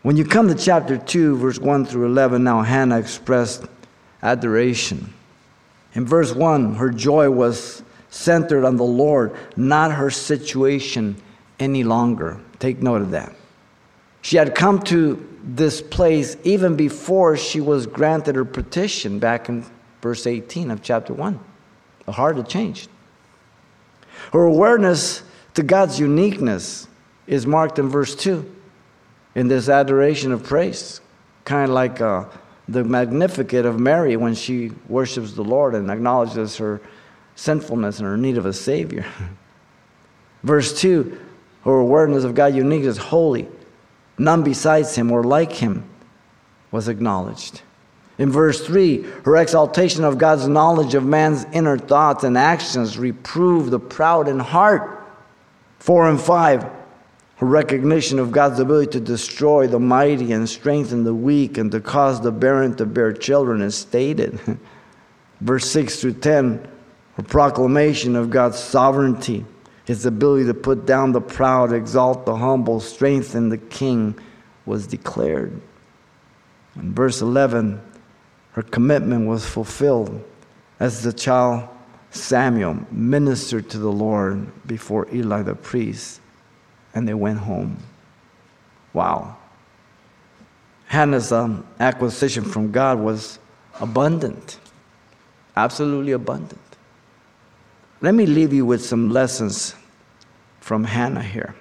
When 0.01 0.15
you 0.15 0.23
come 0.23 0.47
to 0.47 0.55
chapter 0.55 0.97
2, 0.97 1.37
verse 1.37 1.59
1 1.59 1.85
through 1.85 2.05
11, 2.05 2.43
now 2.43 2.61
Hannah 2.61 2.99
expressed 2.99 3.65
adoration. 4.21 5.13
In 5.93 6.05
verse 6.05 6.33
1, 6.33 6.75
her 6.75 6.89
joy 6.89 7.29
was 7.29 7.83
centered 8.09 8.65
on 8.65 8.77
the 8.77 8.83
Lord, 8.83 9.35
not 9.57 9.91
her 9.91 10.09
situation 10.09 11.21
any 11.59 11.83
longer. 11.83 12.39
Take 12.59 12.81
note 12.81 13.01
of 13.01 13.11
that. 13.11 13.35
She 14.21 14.37
had 14.37 14.55
come 14.55 14.81
to 14.83 15.25
this 15.43 15.81
place 15.81 16.35
even 16.43 16.75
before 16.75 17.37
she 17.37 17.61
was 17.61 17.87
granted 17.87 18.35
her 18.35 18.45
petition 18.45 19.19
back 19.19 19.49
in 19.49 19.65
verse 20.01 20.27
18 20.27 20.71
of 20.71 20.81
chapter 20.81 21.13
1. 21.13 21.39
The 22.05 22.11
heart 22.11 22.37
had 22.37 22.47
changed. 22.49 22.89
Her 24.33 24.43
awareness 24.43 25.23
to 25.53 25.63
God's 25.63 25.99
uniqueness 25.99 26.87
is 27.27 27.47
marked 27.47 27.79
in 27.79 27.89
verse 27.89 28.15
2 28.15 28.55
in 29.35 29.47
this 29.47 29.69
adoration 29.69 30.31
of 30.31 30.43
praise, 30.43 30.99
kind 31.45 31.65
of 31.65 31.75
like 31.75 32.01
uh, 32.01 32.25
the 32.67 32.83
Magnificat 32.83 33.65
of 33.65 33.79
Mary 33.79 34.17
when 34.17 34.35
she 34.35 34.71
worships 34.87 35.33
the 35.33 35.43
Lord 35.43 35.75
and 35.75 35.89
acknowledges 35.89 36.57
her 36.57 36.81
sinfulness 37.35 37.99
and 37.99 38.07
her 38.07 38.17
need 38.17 38.37
of 38.37 38.45
a 38.45 38.53
Savior. 38.53 39.05
Verse 40.43 40.79
2 40.79 41.19
her 41.65 41.77
awareness 41.77 42.23
of 42.23 42.35
God's 42.35 42.55
uniqueness, 42.55 42.97
holy, 42.97 43.47
none 44.19 44.43
besides 44.43 44.95
him 44.95 45.11
or 45.11 45.23
like 45.23 45.53
him 45.53 45.89
was 46.71 46.87
acknowledged. 46.87 47.61
In 48.17 48.31
verse 48.31 48.65
3, 48.65 49.01
her 49.23 49.37
exaltation 49.37 50.03
of 50.03 50.17
God's 50.17 50.47
knowledge 50.47 50.93
of 50.93 51.05
man's 51.05 51.45
inner 51.53 51.77
thoughts 51.77 52.25
and 52.25 52.37
actions 52.37 52.97
reproved 52.97 53.71
the 53.71 53.79
proud 53.79 54.27
in 54.27 54.39
heart. 54.39 55.07
4 55.79 56.09
and 56.09 56.19
5, 56.19 56.63
her 56.63 57.45
recognition 57.45 58.19
of 58.19 58.33
God's 58.33 58.59
ability 58.59 58.91
to 58.91 58.99
destroy 58.99 59.67
the 59.67 59.79
mighty 59.79 60.33
and 60.33 60.49
strengthen 60.49 61.05
the 61.05 61.13
weak 61.13 61.57
and 61.57 61.71
to 61.71 61.79
cause 61.79 62.19
the 62.19 62.33
barren 62.33 62.75
to 62.75 62.85
bear 62.85 63.13
children 63.13 63.61
is 63.61 63.75
stated. 63.75 64.37
verse 65.39 65.71
6 65.71 66.01
through 66.01 66.13
10, 66.15 66.67
her 67.15 67.23
proclamation 67.23 68.17
of 68.17 68.29
God's 68.29 68.59
sovereignty 68.59 69.45
his 69.89 70.05
ability 70.05 70.45
to 70.45 70.53
put 70.53 70.85
down 70.85 71.13
the 71.13 71.19
proud, 71.19 71.73
exalt 71.73 72.23
the 72.23 72.35
humble, 72.35 72.79
strengthen 72.79 73.49
the 73.49 73.57
king 73.57 74.13
was 74.67 74.85
declared. 74.85 75.59
In 76.75 76.93
verse 76.93 77.21
11, 77.23 77.81
her 78.51 78.61
commitment 78.61 79.25
was 79.25 79.49
fulfilled 79.49 80.23
as 80.79 81.01
the 81.01 81.11
child 81.11 81.67
Samuel 82.11 82.85
ministered 82.91 83.67
to 83.71 83.79
the 83.79 83.91
Lord 83.91 84.67
before 84.67 85.07
Eli 85.11 85.41
the 85.41 85.55
priest, 85.55 86.21
and 86.93 87.07
they 87.07 87.15
went 87.15 87.39
home. 87.39 87.75
Wow. 88.93 89.37
Hannah's 90.85 91.31
um, 91.31 91.65
acquisition 91.79 92.43
from 92.43 92.71
God 92.71 92.99
was 92.99 93.39
abundant, 93.81 94.59
absolutely 95.55 96.11
abundant. 96.11 96.61
Let 98.01 98.13
me 98.13 98.27
leave 98.27 98.53
you 98.53 98.67
with 98.67 98.85
some 98.85 99.09
lessons 99.09 99.73
from 100.59 100.83
Hannah 100.83 101.23
here. 101.23 101.55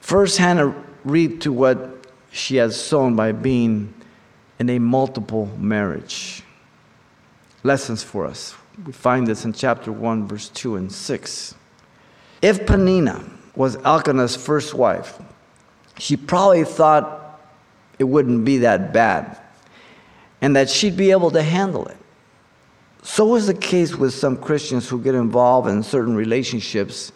First, 0.00 0.38
Hannah 0.38 0.74
reaped 1.04 1.42
to 1.44 1.52
what 1.52 2.06
she 2.32 2.56
had 2.56 2.72
sown 2.72 3.16
by 3.16 3.32
being 3.32 3.92
in 4.58 4.70
a 4.70 4.78
multiple 4.78 5.46
marriage. 5.58 6.42
Lessons 7.62 8.02
for 8.02 8.26
us. 8.26 8.54
We 8.84 8.92
find 8.92 9.26
this 9.26 9.44
in 9.44 9.52
chapter 9.52 9.92
1, 9.92 10.26
verse 10.26 10.48
2 10.50 10.76
and 10.76 10.90
6. 10.90 11.54
If 12.42 12.66
Peninnah 12.66 13.24
was 13.54 13.76
Elkanah's 13.76 14.36
first 14.36 14.74
wife, 14.74 15.18
she 15.98 16.16
probably 16.16 16.64
thought 16.64 17.40
it 17.98 18.04
wouldn't 18.04 18.44
be 18.44 18.58
that 18.58 18.92
bad 18.92 19.38
and 20.40 20.56
that 20.56 20.70
she'd 20.70 20.96
be 20.96 21.10
able 21.10 21.30
to 21.32 21.42
handle 21.42 21.86
it. 21.86 21.96
So 23.02 23.34
is 23.34 23.46
the 23.46 23.54
case 23.54 23.94
with 23.94 24.14
some 24.14 24.36
Christians 24.36 24.88
who 24.88 25.00
get 25.00 25.14
involved 25.14 25.68
in 25.68 25.82
certain 25.82 26.14
relationships 26.14 27.12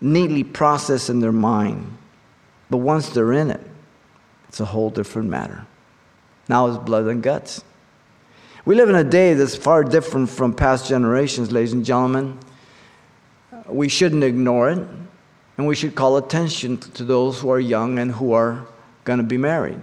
neatly 0.00 0.44
processed 0.44 1.10
in 1.10 1.20
their 1.20 1.32
mind. 1.32 1.96
But 2.70 2.78
once 2.78 3.08
they're 3.10 3.32
in 3.32 3.50
it, 3.50 3.60
it's 4.48 4.60
a 4.60 4.64
whole 4.64 4.90
different 4.90 5.28
matter. 5.28 5.66
Now 6.48 6.66
it's 6.68 6.78
blood 6.78 7.06
and 7.06 7.22
guts. 7.22 7.62
We 8.64 8.74
live 8.74 8.88
in 8.88 8.94
a 8.94 9.04
day 9.04 9.34
that's 9.34 9.56
far 9.56 9.84
different 9.84 10.28
from 10.28 10.54
past 10.54 10.88
generations, 10.88 11.52
ladies 11.52 11.72
and 11.72 11.84
gentlemen. 11.84 12.38
We 13.66 13.88
shouldn't 13.88 14.24
ignore 14.24 14.70
it, 14.70 14.86
and 15.56 15.66
we 15.66 15.74
should 15.74 15.94
call 15.94 16.16
attention 16.16 16.78
to 16.78 17.04
those 17.04 17.40
who 17.40 17.50
are 17.50 17.60
young 17.60 17.98
and 17.98 18.12
who 18.12 18.32
are 18.32 18.66
going 19.04 19.18
to 19.18 19.24
be 19.24 19.38
married. 19.38 19.80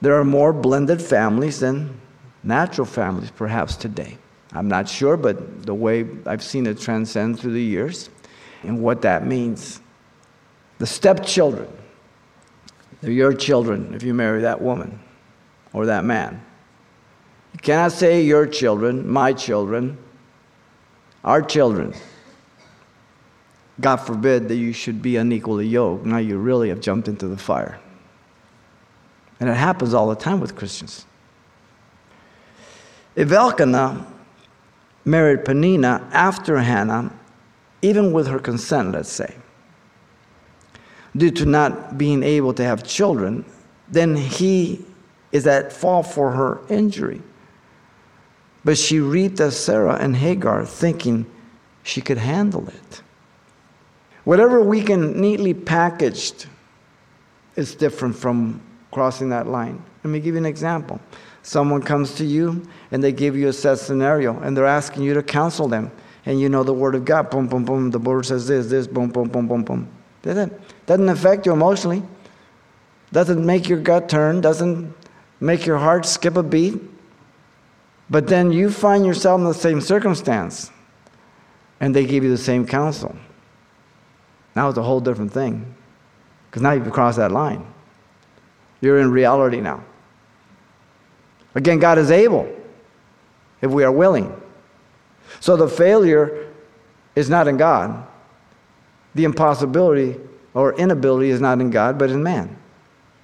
There 0.00 0.18
are 0.18 0.24
more 0.24 0.52
blended 0.52 1.00
families 1.00 1.60
than 1.60 2.00
natural 2.42 2.86
families, 2.86 3.30
perhaps, 3.30 3.76
today. 3.76 4.18
I'm 4.52 4.68
not 4.68 4.88
sure, 4.88 5.16
but 5.16 5.64
the 5.64 5.74
way 5.74 6.06
I've 6.26 6.42
seen 6.42 6.66
it 6.66 6.78
transcend 6.78 7.40
through 7.40 7.52
the 7.52 7.62
years 7.62 8.10
and 8.64 8.82
what 8.82 9.02
that 9.02 9.26
means. 9.26 9.80
The 10.78 10.86
stepchildren, 10.86 11.68
they're 13.00 13.10
your 13.10 13.32
children 13.32 13.94
if 13.94 14.02
you 14.02 14.14
marry 14.14 14.42
that 14.42 14.60
woman 14.60 14.98
or 15.72 15.86
that 15.86 16.04
man. 16.04 16.44
You 17.52 17.60
cannot 17.60 17.92
say 17.92 18.22
your 18.22 18.46
children, 18.46 19.08
my 19.08 19.32
children, 19.32 19.96
our 21.22 21.40
children. 21.40 21.94
God 23.80 23.96
forbid 23.96 24.48
that 24.48 24.56
you 24.56 24.72
should 24.72 25.02
be 25.02 25.16
unequally 25.16 25.66
yoked. 25.66 26.04
Now 26.04 26.18
you 26.18 26.38
really 26.38 26.68
have 26.68 26.80
jumped 26.80 27.08
into 27.08 27.28
the 27.28 27.36
fire. 27.36 27.80
And 29.40 29.48
it 29.48 29.56
happens 29.56 29.94
all 29.94 30.08
the 30.08 30.14
time 30.14 30.40
with 30.40 30.54
Christians. 30.54 31.06
If 33.16 33.30
Elkanah 33.30 34.06
married 35.04 35.44
Peninnah 35.44 36.08
after 36.12 36.58
Hannah, 36.58 37.12
even 37.84 38.12
with 38.12 38.26
her 38.26 38.38
consent, 38.38 38.92
let's 38.92 39.12
say, 39.12 39.34
due 41.14 41.30
to 41.30 41.44
not 41.44 41.98
being 41.98 42.22
able 42.22 42.54
to 42.54 42.64
have 42.64 42.82
children, 42.82 43.44
then 43.88 44.16
he 44.16 44.82
is 45.32 45.46
at 45.46 45.70
fault 45.70 46.06
for 46.06 46.30
her 46.30 46.60
injury. 46.70 47.20
But 48.64 48.78
she 48.78 49.00
reaped 49.00 49.38
as 49.40 49.54
Sarah 49.62 49.96
and 49.96 50.16
Hagar, 50.16 50.64
thinking 50.64 51.26
she 51.82 52.00
could 52.00 52.16
handle 52.16 52.66
it. 52.68 53.02
Whatever 54.24 54.62
we 54.62 54.80
can 54.80 55.20
neatly 55.20 55.52
packaged 55.52 56.46
is 57.56 57.74
different 57.74 58.16
from 58.16 58.62
crossing 58.92 59.28
that 59.28 59.46
line. 59.46 59.84
Let 60.02 60.10
me 60.10 60.20
give 60.20 60.34
you 60.34 60.38
an 60.38 60.46
example. 60.46 60.98
Someone 61.42 61.82
comes 61.82 62.14
to 62.14 62.24
you 62.24 62.66
and 62.90 63.04
they 63.04 63.12
give 63.12 63.36
you 63.36 63.48
a 63.48 63.52
set 63.52 63.78
scenario 63.78 64.40
and 64.40 64.56
they're 64.56 64.64
asking 64.64 65.02
you 65.02 65.12
to 65.12 65.22
counsel 65.22 65.68
them 65.68 65.92
and 66.26 66.40
you 66.40 66.48
know 66.48 66.62
the 66.62 66.72
word 66.72 66.94
of 66.94 67.04
God. 67.04 67.30
Boom, 67.30 67.46
boom, 67.46 67.64
boom. 67.64 67.90
The 67.90 67.98
word 67.98 68.26
says 68.26 68.46
this, 68.46 68.66
this, 68.66 68.86
boom, 68.86 69.10
boom, 69.10 69.28
boom, 69.28 69.46
boom, 69.46 69.62
boom. 69.62 69.88
Doesn't, 70.22 70.52
doesn't 70.86 71.08
affect 71.08 71.46
you 71.46 71.52
emotionally. 71.52 72.02
Doesn't 73.12 73.44
make 73.44 73.68
your 73.68 73.80
gut 73.80 74.08
turn. 74.08 74.40
Doesn't 74.40 74.94
make 75.40 75.66
your 75.66 75.78
heart 75.78 76.06
skip 76.06 76.36
a 76.36 76.42
beat. 76.42 76.80
But 78.08 78.26
then 78.26 78.52
you 78.52 78.70
find 78.70 79.04
yourself 79.04 79.38
in 79.38 79.44
the 79.44 79.54
same 79.54 79.80
circumstance 79.80 80.70
and 81.80 81.94
they 81.94 82.06
give 82.06 82.24
you 82.24 82.30
the 82.30 82.38
same 82.38 82.66
counsel. 82.66 83.14
Now 84.56 84.68
it's 84.68 84.78
a 84.78 84.82
whole 84.82 85.00
different 85.00 85.32
thing. 85.32 85.74
Because 86.48 86.62
now 86.62 86.72
you've 86.72 86.90
crossed 86.92 87.18
that 87.18 87.32
line. 87.32 87.66
You're 88.80 89.00
in 89.00 89.10
reality 89.10 89.60
now. 89.60 89.82
Again, 91.54 91.78
God 91.78 91.98
is 91.98 92.10
able 92.10 92.48
if 93.60 93.70
we 93.70 93.84
are 93.84 93.92
willing. 93.92 94.40
So 95.44 95.58
the 95.58 95.68
failure 95.68 96.50
is 97.14 97.28
not 97.28 97.48
in 97.48 97.58
God. 97.58 98.06
The 99.14 99.24
impossibility 99.24 100.18
or 100.54 100.72
inability 100.72 101.28
is 101.28 101.38
not 101.38 101.60
in 101.60 101.68
God, 101.68 101.98
but 101.98 102.08
in 102.08 102.22
man. 102.22 102.56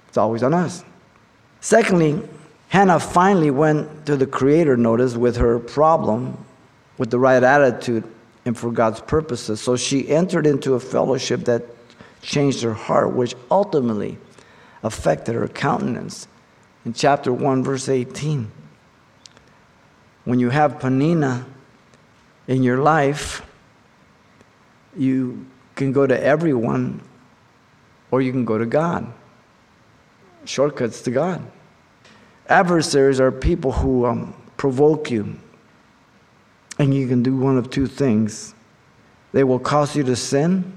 It's 0.07 0.17
always 0.17 0.43
on 0.43 0.53
us. 0.53 0.83
Secondly, 1.61 2.21
Hannah 2.67 2.99
finally 2.99 3.49
went 3.49 4.05
to 4.05 4.15
the 4.15 4.27
Creator, 4.27 4.77
notice, 4.77 5.15
with 5.15 5.37
her 5.37 5.57
problem, 5.57 6.37
with 6.99 7.09
the 7.09 7.17
right 7.17 7.41
attitude, 7.41 8.03
and 8.45 8.55
for 8.55 8.71
God's 8.71 9.01
purposes. 9.01 9.59
So 9.59 9.75
she 9.75 10.07
entered 10.07 10.45
into 10.45 10.75
a 10.75 10.79
fellowship 10.79 11.45
that 11.45 11.65
changed 12.21 12.61
her 12.61 12.75
heart, 12.75 13.15
which 13.15 13.33
ultimately 13.49 14.19
affected 14.83 15.33
her 15.33 15.47
countenance. 15.47 16.27
In 16.85 16.93
chapter 16.93 17.33
1, 17.33 17.63
verse 17.63 17.89
18, 17.89 18.51
when 20.25 20.39
you 20.39 20.51
have 20.51 20.73
Penina 20.73 21.45
in 22.51 22.63
your 22.63 22.79
life, 22.79 23.41
you 24.97 25.45
can 25.75 25.93
go 25.93 26.05
to 26.05 26.21
everyone 26.21 26.99
or 28.11 28.21
you 28.21 28.29
can 28.33 28.43
go 28.43 28.57
to 28.57 28.65
God. 28.65 29.11
Shortcuts 30.43 31.01
to 31.03 31.11
God. 31.11 31.49
Adversaries 32.49 33.21
are 33.21 33.31
people 33.31 33.71
who 33.71 34.05
um, 34.05 34.35
provoke 34.57 35.09
you, 35.09 35.39
and 36.77 36.93
you 36.93 37.07
can 37.07 37.23
do 37.23 37.37
one 37.37 37.57
of 37.57 37.69
two 37.69 37.87
things 37.87 38.53
they 39.31 39.45
will 39.45 39.59
cause 39.59 39.95
you 39.95 40.03
to 40.03 40.15
sin, 40.17 40.73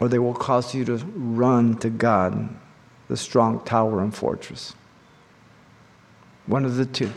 or 0.00 0.08
they 0.08 0.18
will 0.18 0.34
cause 0.34 0.74
you 0.74 0.84
to 0.84 0.96
run 0.96 1.78
to 1.78 1.88
God, 1.88 2.54
the 3.08 3.16
strong 3.16 3.64
tower 3.64 4.02
and 4.02 4.14
fortress. 4.14 4.74
One 6.44 6.66
of 6.66 6.76
the 6.76 6.84
two. 6.84 7.10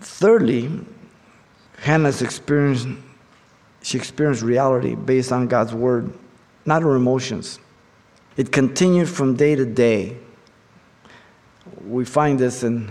Thirdly, 0.00 0.70
Hannah's 1.78 2.22
experience, 2.22 2.86
she 3.82 3.98
experienced 3.98 4.42
reality 4.42 4.94
based 4.94 5.32
on 5.32 5.48
God's 5.48 5.74
word, 5.74 6.12
not 6.64 6.82
her 6.82 6.94
emotions. 6.94 7.58
It 8.36 8.50
continued 8.50 9.08
from 9.08 9.36
day 9.36 9.54
to 9.54 9.64
day. 9.64 10.16
We 11.86 12.04
find 12.04 12.38
this 12.38 12.64
in 12.64 12.90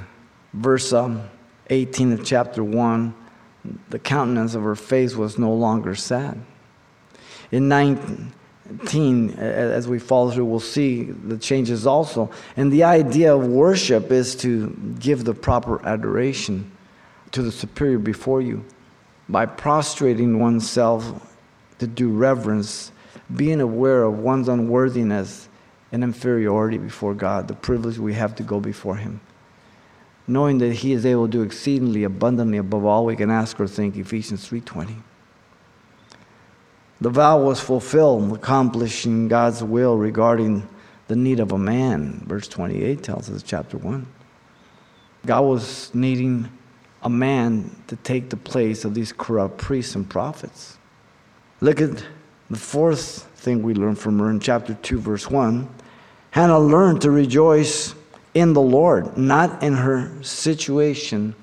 verse 0.53 0.93
um, 0.93 1.29
18 1.69 2.13
of 2.13 2.25
chapter 2.25 2.63
1. 2.63 3.13
The 3.89 3.99
countenance 3.99 4.55
of 4.55 4.63
her 4.63 4.75
face 4.75 5.15
was 5.15 5.37
no 5.37 5.53
longer 5.53 5.95
sad. 5.95 6.39
In 7.51 7.67
19, 7.69 9.31
as 9.37 9.87
we 9.87 9.99
follow 9.99 10.31
through, 10.31 10.45
we'll 10.45 10.59
see 10.59 11.03
the 11.03 11.37
changes 11.37 11.85
also. 11.85 12.31
And 12.57 12.71
the 12.71 12.83
idea 12.83 13.35
of 13.35 13.45
worship 13.47 14.11
is 14.11 14.35
to 14.37 14.69
give 14.99 15.23
the 15.23 15.33
proper 15.33 15.85
adoration 15.85 16.72
to 17.33 17.41
the 17.41 17.51
superior 17.51 17.99
before 17.99 18.41
you 18.41 18.63
by 19.27 19.45
prostrating 19.45 20.39
oneself 20.39 21.35
to 21.79 21.87
do 21.87 22.09
reverence, 22.09 22.91
being 23.35 23.59
aware 23.61 24.03
of 24.03 24.19
one's 24.19 24.47
unworthiness 24.47 25.49
and 25.91 26.03
inferiority 26.03 26.77
before 26.77 27.13
God, 27.13 27.47
the 27.47 27.53
privilege 27.53 27.97
we 27.97 28.13
have 28.13 28.35
to 28.35 28.43
go 28.43 28.59
before 28.59 28.95
Him. 28.95 29.19
Knowing 30.27 30.59
that 30.59 30.73
He 30.73 30.93
is 30.93 31.05
able 31.05 31.25
to 31.25 31.31
do 31.31 31.41
exceedingly 31.41 32.03
abundantly 32.03 32.57
above 32.57 32.85
all 32.85 33.05
we 33.05 33.15
can 33.15 33.29
ask 33.29 33.59
or 33.59 33.67
think, 33.67 33.97
Ephesians 33.97 34.47
3:20. 34.49 34.95
The 37.01 37.09
vow 37.09 37.41
was 37.41 37.59
fulfilled, 37.59 38.31
accomplishing 38.31 39.27
God's 39.27 39.61
will 39.63 39.97
regarding 39.97 40.67
the 41.07 41.15
need 41.15 41.39
of 41.39 41.51
a 41.51 41.57
man. 41.57 42.23
Verse 42.25 42.47
28 42.47 43.03
tells 43.03 43.29
us, 43.29 43.43
chapter 43.43 43.77
1. 43.77 44.07
God 45.25 45.41
was 45.41 45.93
needing 45.93 46.49
a 47.03 47.09
man 47.09 47.69
to 47.87 47.95
take 47.97 48.29
the 48.29 48.37
place 48.37 48.85
of 48.85 48.93
these 48.93 49.11
corrupt 49.11 49.57
priests 49.57 49.95
and 49.95 50.09
prophets. 50.09 50.77
Look 51.61 51.81
at 51.81 52.03
the 52.49 52.57
fourth 52.57 53.23
thing 53.35 53.61
we 53.61 53.73
learn 53.73 53.95
from 53.95 54.19
her 54.19 54.29
in 54.29 54.39
chapter 54.39 54.73
2, 54.73 54.99
verse 54.99 55.29
1. 55.29 55.67
Hannah 56.31 56.59
learned 56.59 57.01
to 57.01 57.11
rejoice 57.11 57.93
in 58.33 58.53
the 58.53 58.61
Lord, 58.61 59.17
not 59.17 59.61
in 59.61 59.73
her 59.73 60.11
situation 60.23 61.35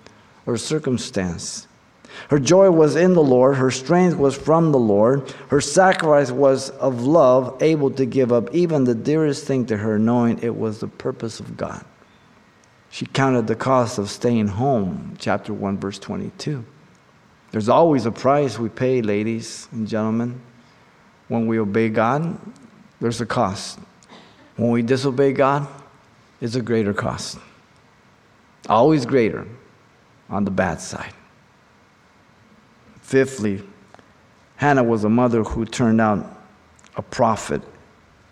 or 0.46 0.56
circumstance. 0.56 1.68
Her 2.28 2.38
joy 2.38 2.70
was 2.70 2.96
in 2.96 3.14
the 3.14 3.22
Lord, 3.22 3.56
her 3.56 3.70
strength 3.70 4.16
was 4.16 4.36
from 4.36 4.72
the 4.72 4.78
Lord, 4.78 5.32
her 5.48 5.60
sacrifice 5.60 6.30
was 6.30 6.70
of 6.70 7.02
love, 7.02 7.62
able 7.62 7.90
to 7.92 8.04
give 8.04 8.32
up 8.32 8.52
even 8.54 8.84
the 8.84 8.94
dearest 8.94 9.46
thing 9.46 9.66
to 9.66 9.76
her, 9.76 9.98
knowing 9.98 10.38
it 10.42 10.56
was 10.56 10.80
the 10.80 10.88
purpose 10.88 11.38
of 11.40 11.56
God. 11.56 11.84
She 12.90 13.06
counted 13.06 13.46
the 13.46 13.54
cost 13.54 13.98
of 13.98 14.10
staying 14.10 14.48
home, 14.48 15.16
chapter 15.18 15.54
1, 15.54 15.78
verse 15.78 15.98
22. 15.98 16.64
There's 17.52 17.68
always 17.68 18.04
a 18.04 18.10
price 18.10 18.58
we 18.58 18.68
pay, 18.68 19.00
ladies 19.00 19.68
and 19.72 19.86
gentlemen. 19.86 20.40
When 21.28 21.46
we 21.46 21.58
obey 21.58 21.88
God, 21.88 22.38
there's 23.00 23.20
a 23.20 23.26
cost. 23.26 23.78
When 24.56 24.70
we 24.70 24.82
disobey 24.82 25.32
God, 25.32 25.68
it's 26.40 26.56
a 26.56 26.62
greater 26.62 26.92
cost. 26.92 27.38
Always 28.68 29.06
greater 29.06 29.46
on 30.28 30.44
the 30.44 30.50
bad 30.50 30.80
side. 30.80 31.14
Fifthly, 33.02 33.62
Hannah 34.56 34.84
was 34.84 35.04
a 35.04 35.08
mother 35.08 35.42
who 35.42 35.64
turned 35.64 36.00
out 36.00 36.38
a 36.96 37.02
prophet 37.02 37.62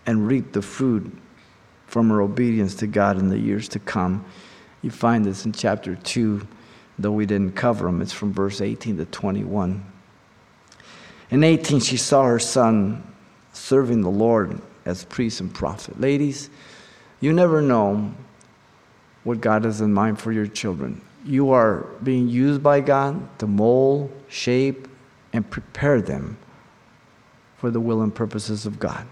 and 0.05 0.27
reaped 0.27 0.53
the 0.53 0.61
fruit 0.61 1.11
from 1.87 2.09
her 2.09 2.21
obedience 2.21 2.75
to 2.75 2.87
God 2.87 3.17
in 3.17 3.29
the 3.29 3.37
years 3.37 3.67
to 3.69 3.79
come. 3.79 4.23
You 4.81 4.91
find 4.91 5.25
this 5.25 5.45
in 5.45 5.51
chapter 5.51 5.95
2, 5.95 6.47
though 6.97 7.11
we 7.11 7.25
didn't 7.25 7.55
cover 7.55 7.85
them. 7.85 8.01
It's 8.01 8.13
from 8.13 8.33
verse 8.33 8.61
18 8.61 8.97
to 8.97 9.05
21. 9.05 9.85
In 11.31 11.43
18, 11.43 11.79
she 11.79 11.97
saw 11.97 12.23
her 12.23 12.39
son 12.39 13.03
serving 13.53 14.01
the 14.01 14.09
Lord 14.09 14.61
as 14.85 15.03
priest 15.05 15.41
and 15.41 15.53
prophet. 15.53 15.99
Ladies, 15.99 16.49
you 17.19 17.33
never 17.33 17.61
know 17.61 18.13
what 19.23 19.41
God 19.41 19.65
has 19.65 19.81
in 19.81 19.93
mind 19.93 20.19
for 20.19 20.31
your 20.31 20.47
children. 20.47 21.01
You 21.25 21.51
are 21.51 21.85
being 22.01 22.29
used 22.29 22.63
by 22.63 22.79
God 22.79 23.37
to 23.39 23.47
mold, 23.47 24.11
shape, 24.29 24.87
and 25.33 25.47
prepare 25.47 26.01
them 26.01 26.37
for 27.57 27.69
the 27.69 27.79
will 27.79 28.01
and 28.01 28.15
purposes 28.15 28.65
of 28.65 28.79
God. 28.79 29.05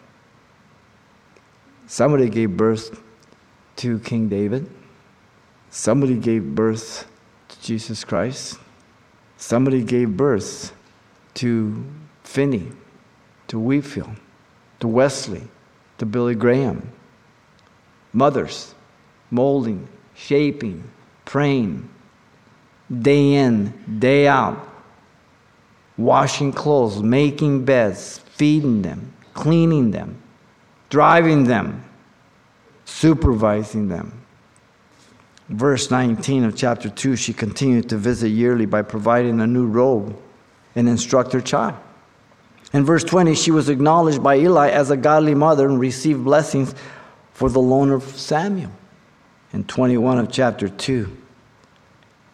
Somebody 1.85 2.29
gave 2.29 2.55
birth 2.55 3.01
to 3.77 3.99
King 3.99 4.29
David. 4.29 4.69
Somebody 5.69 6.15
gave 6.15 6.55
birth 6.55 7.07
to 7.49 7.61
Jesus 7.61 8.03
Christ. 8.03 8.59
Somebody 9.37 9.83
gave 9.83 10.15
birth 10.15 10.73
to 11.35 11.85
Finney, 12.23 12.71
to 13.47 13.59
Whitefield, 13.59 14.15
to 14.79 14.87
Wesley, 14.87 15.43
to 15.97 16.05
Billy 16.05 16.35
Graham. 16.35 16.91
Mothers, 18.13 18.73
molding, 19.29 19.87
shaping, 20.15 20.83
praying, 21.25 21.87
day 23.01 23.33
in, 23.35 23.99
day 23.99 24.27
out, 24.27 24.67
washing 25.97 26.51
clothes, 26.51 27.03
making 27.03 27.65
beds, 27.65 28.19
feeding 28.31 28.81
them, 28.81 29.13
cleaning 29.33 29.91
them, 29.91 30.19
driving 30.89 31.43
them, 31.43 31.83
supervising 32.85 33.89
them 33.89 34.16
verse 35.49 35.89
19 35.89 36.43
of 36.43 36.55
chapter 36.55 36.89
2, 36.89 37.15
she 37.15 37.33
continued 37.33 37.89
to 37.89 37.97
visit 37.97 38.29
yearly 38.29 38.65
by 38.65 38.81
providing 38.81 39.39
a 39.39 39.47
new 39.47 39.65
robe 39.65 40.17
and 40.75 40.87
instruct 40.87 41.33
her 41.33 41.41
child. 41.41 41.75
In 42.73 42.83
verse 42.83 43.03
20, 43.03 43.33
she 43.35 43.51
was 43.51 43.69
acknowledged 43.69 44.21
by 44.21 44.37
Eli 44.37 44.69
as 44.69 44.91
a 44.91 44.97
godly 44.97 45.33
mother 45.33 45.67
and 45.67 45.79
received 45.79 46.23
blessings 46.23 46.75
for 47.31 47.49
the 47.49 47.61
loan 47.61 47.91
of 47.91 48.03
Samuel. 48.03 48.71
In 49.53 49.63
21 49.63 50.19
of 50.19 50.31
chapter 50.31 50.67
2, 50.67 51.15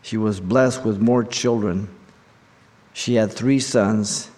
she 0.01 0.17
was 0.17 0.39
blessed 0.39 0.83
with 0.83 0.99
more 0.99 1.23
children. 1.23 1.87
She 2.93 3.15
had 3.15 3.31
three 3.31 3.59
sons 3.59 4.31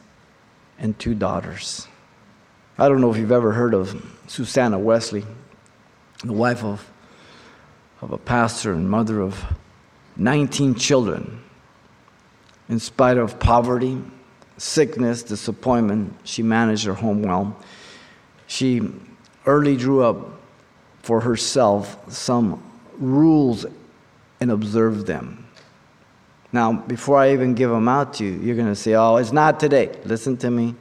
and 0.77 0.97
two 0.99 1.15
daughters. 1.15 1.87
I 2.77 2.89
don't 2.89 2.99
know 2.99 3.11
if 3.11 3.17
you've 3.17 3.31
ever 3.31 3.53
heard 3.53 3.73
of 3.73 4.05
Susanna 4.27 4.77
Wesley, 4.77 5.23
the 6.23 6.33
wife 6.33 6.63
of 6.63 6.85
of 8.01 8.11
a 8.11 8.17
pastor 8.17 8.73
and 8.73 8.89
mother 8.89 9.21
of 9.21 9.43
19 10.17 10.75
children. 10.75 11.41
In 12.69 12.79
spite 12.79 13.17
of 13.17 13.39
poverty, 13.39 14.01
sickness, 14.57 15.23
disappointment, 15.23 16.15
she 16.23 16.41
managed 16.41 16.85
her 16.85 16.93
home 16.93 17.21
well. 17.21 17.55
She 18.47 18.81
early 19.45 19.75
drew 19.75 20.03
up 20.03 20.39
for 21.01 21.21
herself 21.21 22.11
some 22.11 22.63
rules 22.97 23.65
and 24.39 24.51
observed 24.51 25.05
them. 25.05 25.47
Now, 26.51 26.73
before 26.73 27.17
I 27.17 27.33
even 27.33 27.53
give 27.53 27.69
them 27.69 27.87
out 27.87 28.13
to 28.15 28.25
you, 28.25 28.39
you're 28.39 28.55
going 28.55 28.67
to 28.67 28.75
say, 28.75 28.93
oh, 28.95 29.17
it's 29.17 29.33
not 29.33 29.59
today. 29.59 29.99
Listen 30.05 30.37
to 30.37 30.49
me. 30.49 30.73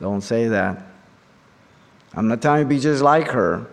Don't 0.00 0.20
say 0.20 0.48
that. 0.48 0.82
I'm 2.14 2.28
not 2.28 2.42
telling 2.42 2.60
you 2.60 2.64
to 2.64 2.68
be 2.68 2.80
just 2.80 3.02
like 3.02 3.28
her. 3.28 3.66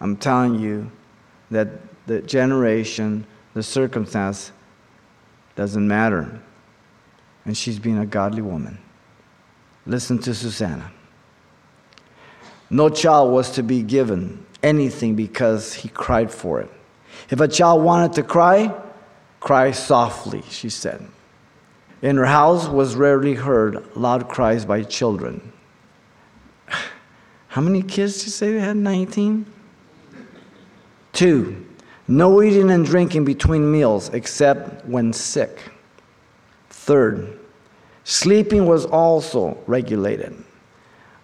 I'm 0.00 0.16
telling 0.16 0.58
you 0.60 0.90
that 1.50 1.68
the 2.06 2.22
generation, 2.22 3.26
the 3.54 3.62
circumstance 3.62 4.52
doesn't 5.56 5.86
matter. 5.86 6.40
And 7.44 7.56
she's 7.56 7.78
being 7.78 7.98
a 7.98 8.06
godly 8.06 8.42
woman. 8.42 8.78
Listen 9.86 10.18
to 10.20 10.34
Susanna. 10.34 10.90
No 12.70 12.88
child 12.90 13.32
was 13.32 13.50
to 13.52 13.62
be 13.62 13.82
given 13.82 14.44
anything 14.62 15.14
because 15.14 15.72
he 15.72 15.88
cried 15.88 16.30
for 16.30 16.60
it. 16.60 16.70
If 17.30 17.40
a 17.40 17.48
child 17.48 17.82
wanted 17.82 18.12
to 18.14 18.22
cry, 18.22 18.74
cry 19.40 19.70
softly, 19.70 20.42
she 20.50 20.68
said. 20.68 21.06
In 22.02 22.16
her 22.16 22.26
house 22.26 22.68
was 22.68 22.94
rarely 22.94 23.34
heard 23.34 23.96
loud 23.96 24.28
cries 24.28 24.64
by 24.64 24.82
children. 24.82 25.52
How 27.48 27.60
many 27.60 27.82
kids 27.82 28.18
did 28.18 28.26
you 28.26 28.32
say 28.32 28.52
they 28.52 28.60
had? 28.60 28.76
19? 28.76 29.46
Two, 31.18 31.66
no 32.06 32.40
eating 32.44 32.70
and 32.70 32.86
drinking 32.86 33.24
between 33.24 33.72
meals 33.72 34.08
except 34.10 34.86
when 34.86 35.12
sick. 35.12 35.58
Third, 36.70 37.40
sleeping 38.04 38.66
was 38.66 38.86
also 38.86 39.58
regulated. 39.66 40.32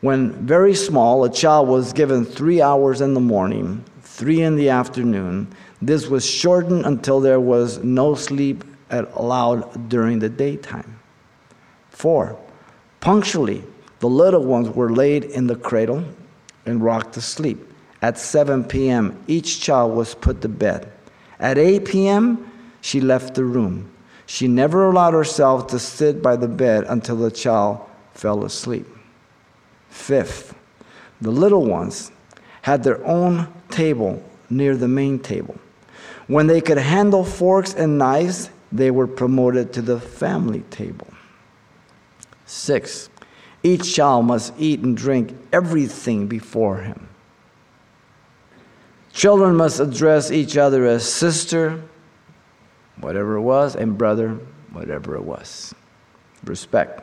When 0.01 0.33
very 0.45 0.75
small, 0.75 1.23
a 1.23 1.31
child 1.31 1.69
was 1.69 1.93
given 1.93 2.25
three 2.25 2.61
hours 2.61 3.03
in 3.03 3.15
the 3.15 3.21
morning, 3.21 3.85
three 4.03 4.43
in 4.43 4.57
the 4.57 4.69
afternoon. 4.69 5.47
This 5.81 6.09
was 6.09 6.29
shortened 6.29 6.87
until 6.87 7.21
there 7.21 7.39
was 7.39 7.79
no 7.85 8.17
sleep 8.17 8.65
allowed 8.91 9.89
during 9.89 10.19
the 10.19 10.29
daytime. 10.29 10.99
Four, 11.91 12.37
punctually, 12.99 13.63
the 14.01 14.09
little 14.09 14.43
ones 14.43 14.71
were 14.71 14.91
laid 14.91 15.23
in 15.23 15.47
the 15.47 15.55
cradle 15.55 16.03
and 16.67 16.83
rocked 16.83 17.15
to 17.15 17.21
sleep. 17.21 17.65
At 18.05 18.19
7 18.19 18.65
p.m., 18.65 19.19
each 19.29 19.63
child 19.63 19.97
was 19.97 20.15
put 20.15 20.43
to 20.43 20.49
bed. 20.51 20.93
At 21.41 21.57
8 21.57 21.87
p.m., 21.87 22.53
she 22.83 23.01
left 23.01 23.35
the 23.35 23.45
room. 23.45 23.91
She 24.27 24.47
never 24.47 24.91
allowed 24.91 25.15
herself 25.15 25.69
to 25.69 25.79
sit 25.79 26.21
by 26.21 26.37
the 26.37 26.47
bed 26.47 26.85
until 26.87 27.17
the 27.17 27.31
child 27.31 27.81
fell 28.13 28.45
asleep. 28.45 28.87
Fifth, 29.89 30.55
the 31.23 31.31
little 31.31 31.65
ones 31.65 32.13
had 32.61 32.83
their 32.83 33.03
own 33.07 33.49
table 33.71 34.23
near 34.51 34.77
the 34.77 34.87
main 34.87 35.19
table. 35.19 35.57
When 36.27 36.47
they 36.47 36.61
could 36.61 36.77
handle 36.77 37.25
forks 37.25 37.73
and 37.73 37.97
knives, 37.97 38.51
they 38.71 38.91
were 38.91 39.07
promoted 39.07 39.73
to 39.73 39.81
the 39.81 39.99
family 39.99 40.61
table. 40.69 41.09
Six, 42.45 43.09
each 43.63 43.95
child 43.95 44.27
must 44.27 44.53
eat 44.59 44.81
and 44.81 44.95
drink 44.95 45.35
everything 45.55 46.27
before 46.27 46.83
him. 46.83 47.04
Children 49.15 49.55
must 49.55 49.79
address 49.79 50.33
each 50.33 50.57
other 50.57 50.85
as 50.87 51.11
sister, 51.11 51.81
whatever 53.01 53.37
it 53.37 53.43
was, 53.43 53.77
and 53.77 53.97
brother, 53.97 54.41
whatever 54.73 55.15
it 55.15 55.23
was. 55.23 55.73
Respect. 56.43 57.01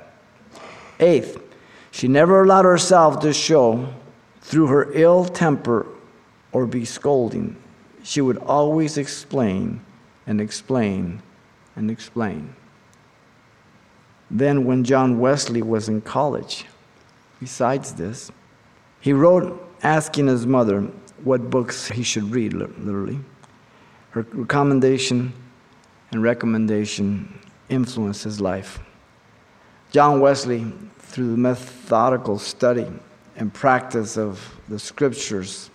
Eighth, 1.00 1.41
she 1.89 2.10
never 2.10 2.43
allowed 2.43 2.65
herself 2.65 3.21
to 3.21 3.32
show 3.32 3.88
through 4.41 4.67
her 4.67 4.91
ill 4.91 5.24
temper 5.24 5.88
or 6.52 6.65
be 6.65 6.84
scolding. 6.84 7.56
She 8.04 8.19
would 8.19 8.38
always 8.39 8.97
explain 8.97 9.80
and 10.28 10.41
explain 10.41 11.21
and 11.78 11.89
explain. 11.89 12.54
Then, 14.30 14.65
when 14.65 14.84
John 14.84 15.17
Wesley 15.17 15.62
was 15.62 15.88
in 15.88 16.02
college, 16.02 16.65
besides 17.39 17.93
this, 17.93 18.32
he 19.00 19.13
wrote 19.13 19.65
asking 19.82 20.28
his 20.28 20.45
mother 20.45 20.89
what 21.24 21.50
books 21.50 21.88
he 21.88 22.04
should 22.04 22.32
read, 22.32 22.54
literally. 22.54 23.20
Her 24.12 24.26
recommendation 24.34 25.34
and 26.12 26.22
recommendation 26.22 27.40
influenced 27.70 28.24
his 28.24 28.42
life. 28.42 28.80
John 29.92 30.20
Wesley, 30.20 30.72
through 31.00 31.32
the 31.32 31.38
methodical 31.38 32.38
study 32.40 32.88
and 33.36 33.54
practice 33.54 34.18
of 34.18 34.58
the 34.68 34.80
scriptures, 34.80 35.70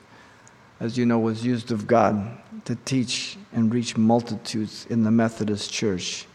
as 0.80 0.98
you 0.98 1.06
know, 1.06 1.18
was 1.18 1.44
used 1.44 1.72
of 1.72 1.86
God 1.86 2.38
to 2.64 2.76
teach 2.84 3.38
and 3.52 3.72
reach 3.72 3.96
multitudes 3.96 4.86
in 4.90 5.02
the 5.02 5.10
Methodist 5.10 5.72
Church, 5.72 6.26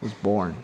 was 0.00 0.12
born. 0.14 0.62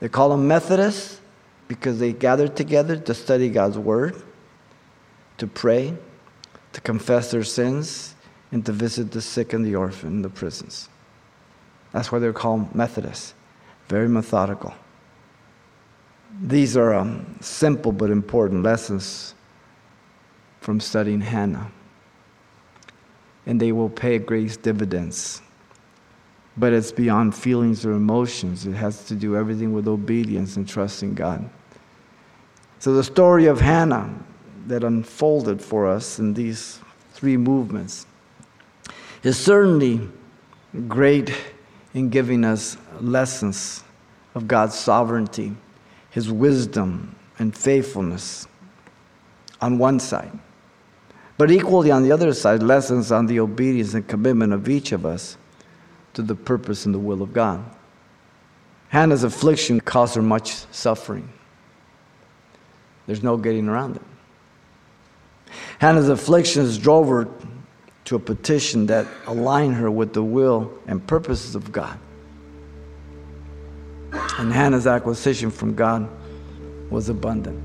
They 0.00 0.08
call 0.08 0.30
them 0.30 0.46
Methodists 0.48 1.20
because 1.68 1.98
they 1.98 2.12
gathered 2.12 2.56
together 2.56 2.96
to 2.96 3.14
study 3.14 3.48
God's 3.48 3.78
Word, 3.78 4.22
to 5.38 5.46
pray, 5.46 5.96
to 6.72 6.80
confess 6.80 7.30
their 7.30 7.44
sins, 7.44 8.14
and 8.52 8.64
to 8.66 8.72
visit 8.72 9.10
the 9.10 9.20
sick 9.20 9.54
and 9.54 9.64
the 9.64 9.74
orphan 9.74 10.10
in 10.10 10.22
the 10.22 10.28
prisons. 10.28 10.88
That's 11.92 12.12
why 12.12 12.18
they're 12.18 12.32
called 12.32 12.74
Methodists. 12.74 13.34
Very 13.88 14.08
methodical. 14.08 14.74
These 16.40 16.76
are 16.76 16.94
um, 16.94 17.36
simple 17.40 17.92
but 17.92 18.10
important 18.10 18.62
lessons 18.62 19.34
from 20.60 20.80
studying 20.80 21.20
Hannah. 21.20 21.70
And 23.44 23.60
they 23.60 23.72
will 23.72 23.90
pay 23.90 24.18
great 24.18 24.62
dividends. 24.62 25.42
But 26.56 26.72
it's 26.72 26.92
beyond 26.92 27.34
feelings 27.34 27.84
or 27.84 27.92
emotions. 27.92 28.66
It 28.66 28.74
has 28.74 29.04
to 29.06 29.14
do 29.14 29.36
everything 29.36 29.72
with 29.72 29.88
obedience 29.88 30.56
and 30.56 30.68
trusting 30.68 31.14
God. 31.14 31.48
So 32.78 32.94
the 32.94 33.04
story 33.04 33.46
of 33.46 33.60
Hannah 33.60 34.14
that 34.66 34.84
unfolded 34.84 35.60
for 35.60 35.86
us 35.86 36.18
in 36.18 36.34
these 36.34 36.80
three 37.12 37.36
movements 37.36 38.06
is 39.22 39.38
certainly 39.38 40.00
great 40.88 41.34
in 41.94 42.08
giving 42.08 42.44
us 42.44 42.76
lessons 43.00 43.84
of 44.34 44.48
God's 44.48 44.74
sovereignty, 44.74 45.54
His 46.10 46.30
wisdom, 46.30 47.14
and 47.38 47.56
faithfulness 47.56 48.46
on 49.60 49.78
one 49.78 50.00
side. 50.00 50.36
But 51.38 51.50
equally 51.50 51.90
on 51.90 52.02
the 52.02 52.12
other 52.12 52.32
side, 52.32 52.62
lessons 52.62 53.12
on 53.12 53.26
the 53.26 53.40
obedience 53.40 53.94
and 53.94 54.06
commitment 54.06 54.52
of 54.52 54.68
each 54.68 54.92
of 54.92 55.06
us 55.06 55.36
to 56.14 56.22
the 56.22 56.34
purpose 56.34 56.86
and 56.86 56.94
the 56.94 56.98
will 56.98 57.22
of 57.22 57.32
God. 57.32 57.64
Hannah's 58.88 59.24
affliction 59.24 59.80
caused 59.80 60.14
her 60.14 60.22
much 60.22 60.52
suffering. 60.70 61.32
There's 63.06 63.22
no 63.22 63.36
getting 63.36 63.68
around 63.68 63.96
it. 63.96 64.02
Hannah's 65.78 66.08
afflictions 66.08 66.78
drove 66.78 67.08
her 67.08 67.28
to 68.04 68.16
a 68.16 68.18
petition 68.18 68.86
that 68.86 69.06
aligned 69.26 69.74
her 69.74 69.90
with 69.90 70.12
the 70.12 70.22
will 70.22 70.72
and 70.86 71.06
purposes 71.06 71.54
of 71.54 71.72
God. 71.72 71.98
And 74.38 74.52
Hannah's 74.52 74.86
acquisition 74.86 75.50
from 75.50 75.74
God 75.74 76.08
was 76.90 77.08
abundant. 77.08 77.62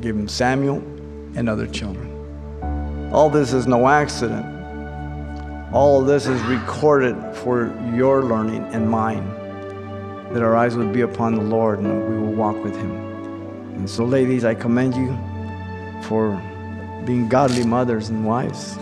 Give 0.00 0.16
him 0.16 0.28
Samuel 0.28 0.78
and 1.36 1.48
other 1.48 1.66
children. 1.66 3.10
All 3.12 3.30
this 3.30 3.52
is 3.52 3.66
no 3.66 3.88
accident. 3.88 4.46
All 5.72 6.00
of 6.00 6.06
this 6.06 6.26
is 6.26 6.40
recorded 6.42 7.16
for 7.36 7.72
your 7.94 8.22
learning 8.24 8.64
and 8.74 8.88
mine, 8.90 9.28
that 10.32 10.42
our 10.42 10.56
eyes 10.56 10.76
would 10.76 10.92
be 10.92 11.02
upon 11.02 11.34
the 11.34 11.42
Lord 11.42 11.78
and 11.78 12.08
we 12.10 12.18
will 12.18 12.34
walk 12.34 12.62
with 12.62 12.74
him. 12.74 12.90
And 13.76 13.88
so, 13.88 14.04
ladies, 14.04 14.44
I 14.44 14.54
commend 14.54 14.94
you 14.94 15.16
for 16.02 16.40
being 17.10 17.28
godly 17.28 17.64
mothers 17.64 18.08
and 18.08 18.24
wives. 18.24 18.78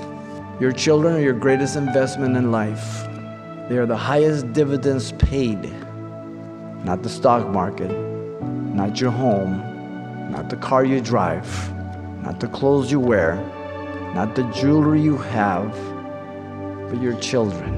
Your 0.61 0.71
children 0.71 1.15
are 1.15 1.21
your 1.21 1.33
greatest 1.33 1.77
investment 1.77 2.37
in 2.37 2.53
life. 2.53 3.09
They 3.71 3.79
are 3.79 3.87
the 3.87 3.97
highest 3.97 4.53
dividends 4.53 5.13
paid, 5.13 5.63
not 6.85 7.03
the 7.03 7.09
stock 7.09 7.49
market, 7.49 7.91
not 8.75 9.01
your 9.01 9.13
home, 9.13 9.63
not 10.31 10.51
the 10.51 10.57
car 10.57 10.85
you 10.85 11.01
drive, 11.01 11.49
not 12.23 12.39
the 12.39 12.49
clothes 12.49 12.93
you 12.93 13.01
wear, 13.01 13.37
not 14.15 14.35
the 14.35 14.43
jewelry 14.61 15.01
you 15.01 15.17
have, 15.17 15.73
but 16.91 17.01
your 17.01 17.19
children. 17.21 17.73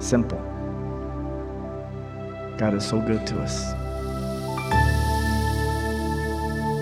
Simple. 0.00 0.40
God 2.56 2.72
is 2.72 2.86
so 2.86 3.02
good 3.02 3.26
to 3.26 3.40
us. 3.42 3.74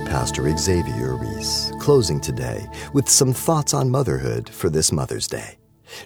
Pastor 0.08 0.56
Xavier 0.56 1.16
Reese, 1.16 1.70
closing 1.88 2.20
today 2.20 2.68
with 2.92 3.08
some 3.08 3.32
thoughts 3.32 3.72
on 3.72 3.88
motherhood 3.88 4.46
for 4.46 4.68
this 4.68 4.92
Mother's 4.92 5.26
Day, 5.26 5.56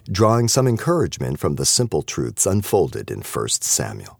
drawing 0.09 0.47
some 0.47 0.65
encouragement 0.65 1.39
from 1.39 1.55
the 1.55 1.65
simple 1.65 2.03
truths 2.03 2.45
unfolded 2.45 3.11
in 3.11 3.19
1 3.19 3.49
Samuel. 3.49 4.17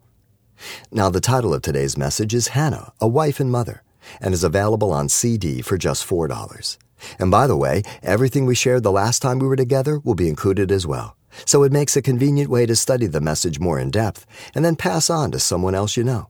Now, 0.92 1.10
the 1.10 1.22
title 1.22 1.54
of 1.54 1.62
today's 1.62 1.98
message 1.98 2.34
is 2.34 2.50
Hannah, 2.50 2.92
a 3.00 3.08
Wife 3.08 3.40
and 3.40 3.50
Mother, 3.50 3.82
and 4.20 4.34
is 4.34 4.44
available 4.44 4.92
on 4.92 5.08
CD 5.08 5.62
for 5.62 5.78
just 5.78 6.06
$4. 6.06 6.78
And 7.18 7.32
by 7.32 7.48
the 7.48 7.56
way, 7.56 7.84
everything 8.02 8.46
we 8.46 8.56
shared 8.56 8.84
the 8.84 8.92
last 8.92 9.22
time 9.22 9.40
we 9.40 9.48
were 9.48 9.56
together 9.56 10.00
will 10.00 10.16
be 10.16 10.28
included 10.28 10.70
as 10.70 10.86
well. 10.86 11.16
So 11.46 11.64
it 11.64 11.72
makes 11.72 11.96
a 11.96 12.02
convenient 12.02 12.50
way 12.50 12.66
to 12.66 12.76
study 12.76 13.08
the 13.08 13.22
message 13.22 13.62
more 13.62 13.80
in 13.80 13.90
depth 13.90 14.26
and 14.54 14.66
then 14.66 14.76
pass 14.76 15.10
on 15.10 15.32
to 15.32 15.40
someone 15.40 15.76
else 15.76 15.96
you 15.96 16.04
know. 16.04 16.28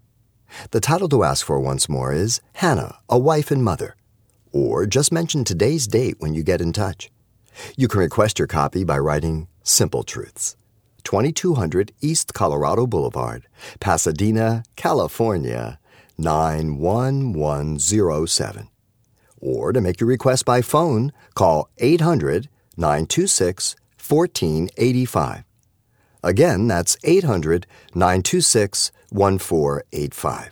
The 0.69 0.79
title 0.79 1.09
to 1.09 1.23
ask 1.23 1.43
for 1.43 1.59
once 1.59 1.89
more 1.89 2.13
is 2.13 2.39
Hannah, 2.53 2.99
a 3.09 3.17
Wife 3.17 3.49
and 3.49 3.63
Mother. 3.63 3.95
Or 4.53 4.85
just 4.85 5.11
mention 5.11 5.43
today's 5.43 5.87
date 5.87 6.17
when 6.19 6.35
you 6.35 6.43
get 6.43 6.61
in 6.61 6.71
touch. 6.71 7.11
You 7.75 7.89
can 7.89 7.99
request 7.99 8.39
your 8.39 8.47
copy 8.47 8.83
by 8.83 8.97
writing 8.99 9.47
Simple 9.63 10.03
Truths, 10.03 10.55
2200 11.03 11.91
East 12.01 12.33
Colorado 12.33 12.87
Boulevard, 12.87 13.47
Pasadena, 13.79 14.63
California, 14.75 15.79
91107. 16.17 18.69
Or 19.41 19.73
to 19.73 19.81
make 19.81 19.99
your 19.99 20.07
request 20.07 20.45
by 20.45 20.61
phone, 20.61 21.11
call 21.33 21.69
800 21.79 22.47
926 22.77 23.75
1485. 23.97 25.43
Again, 26.23 26.67
that's 26.67 26.95
800 27.03 27.65
926 27.93 28.91
1485. 29.09 30.51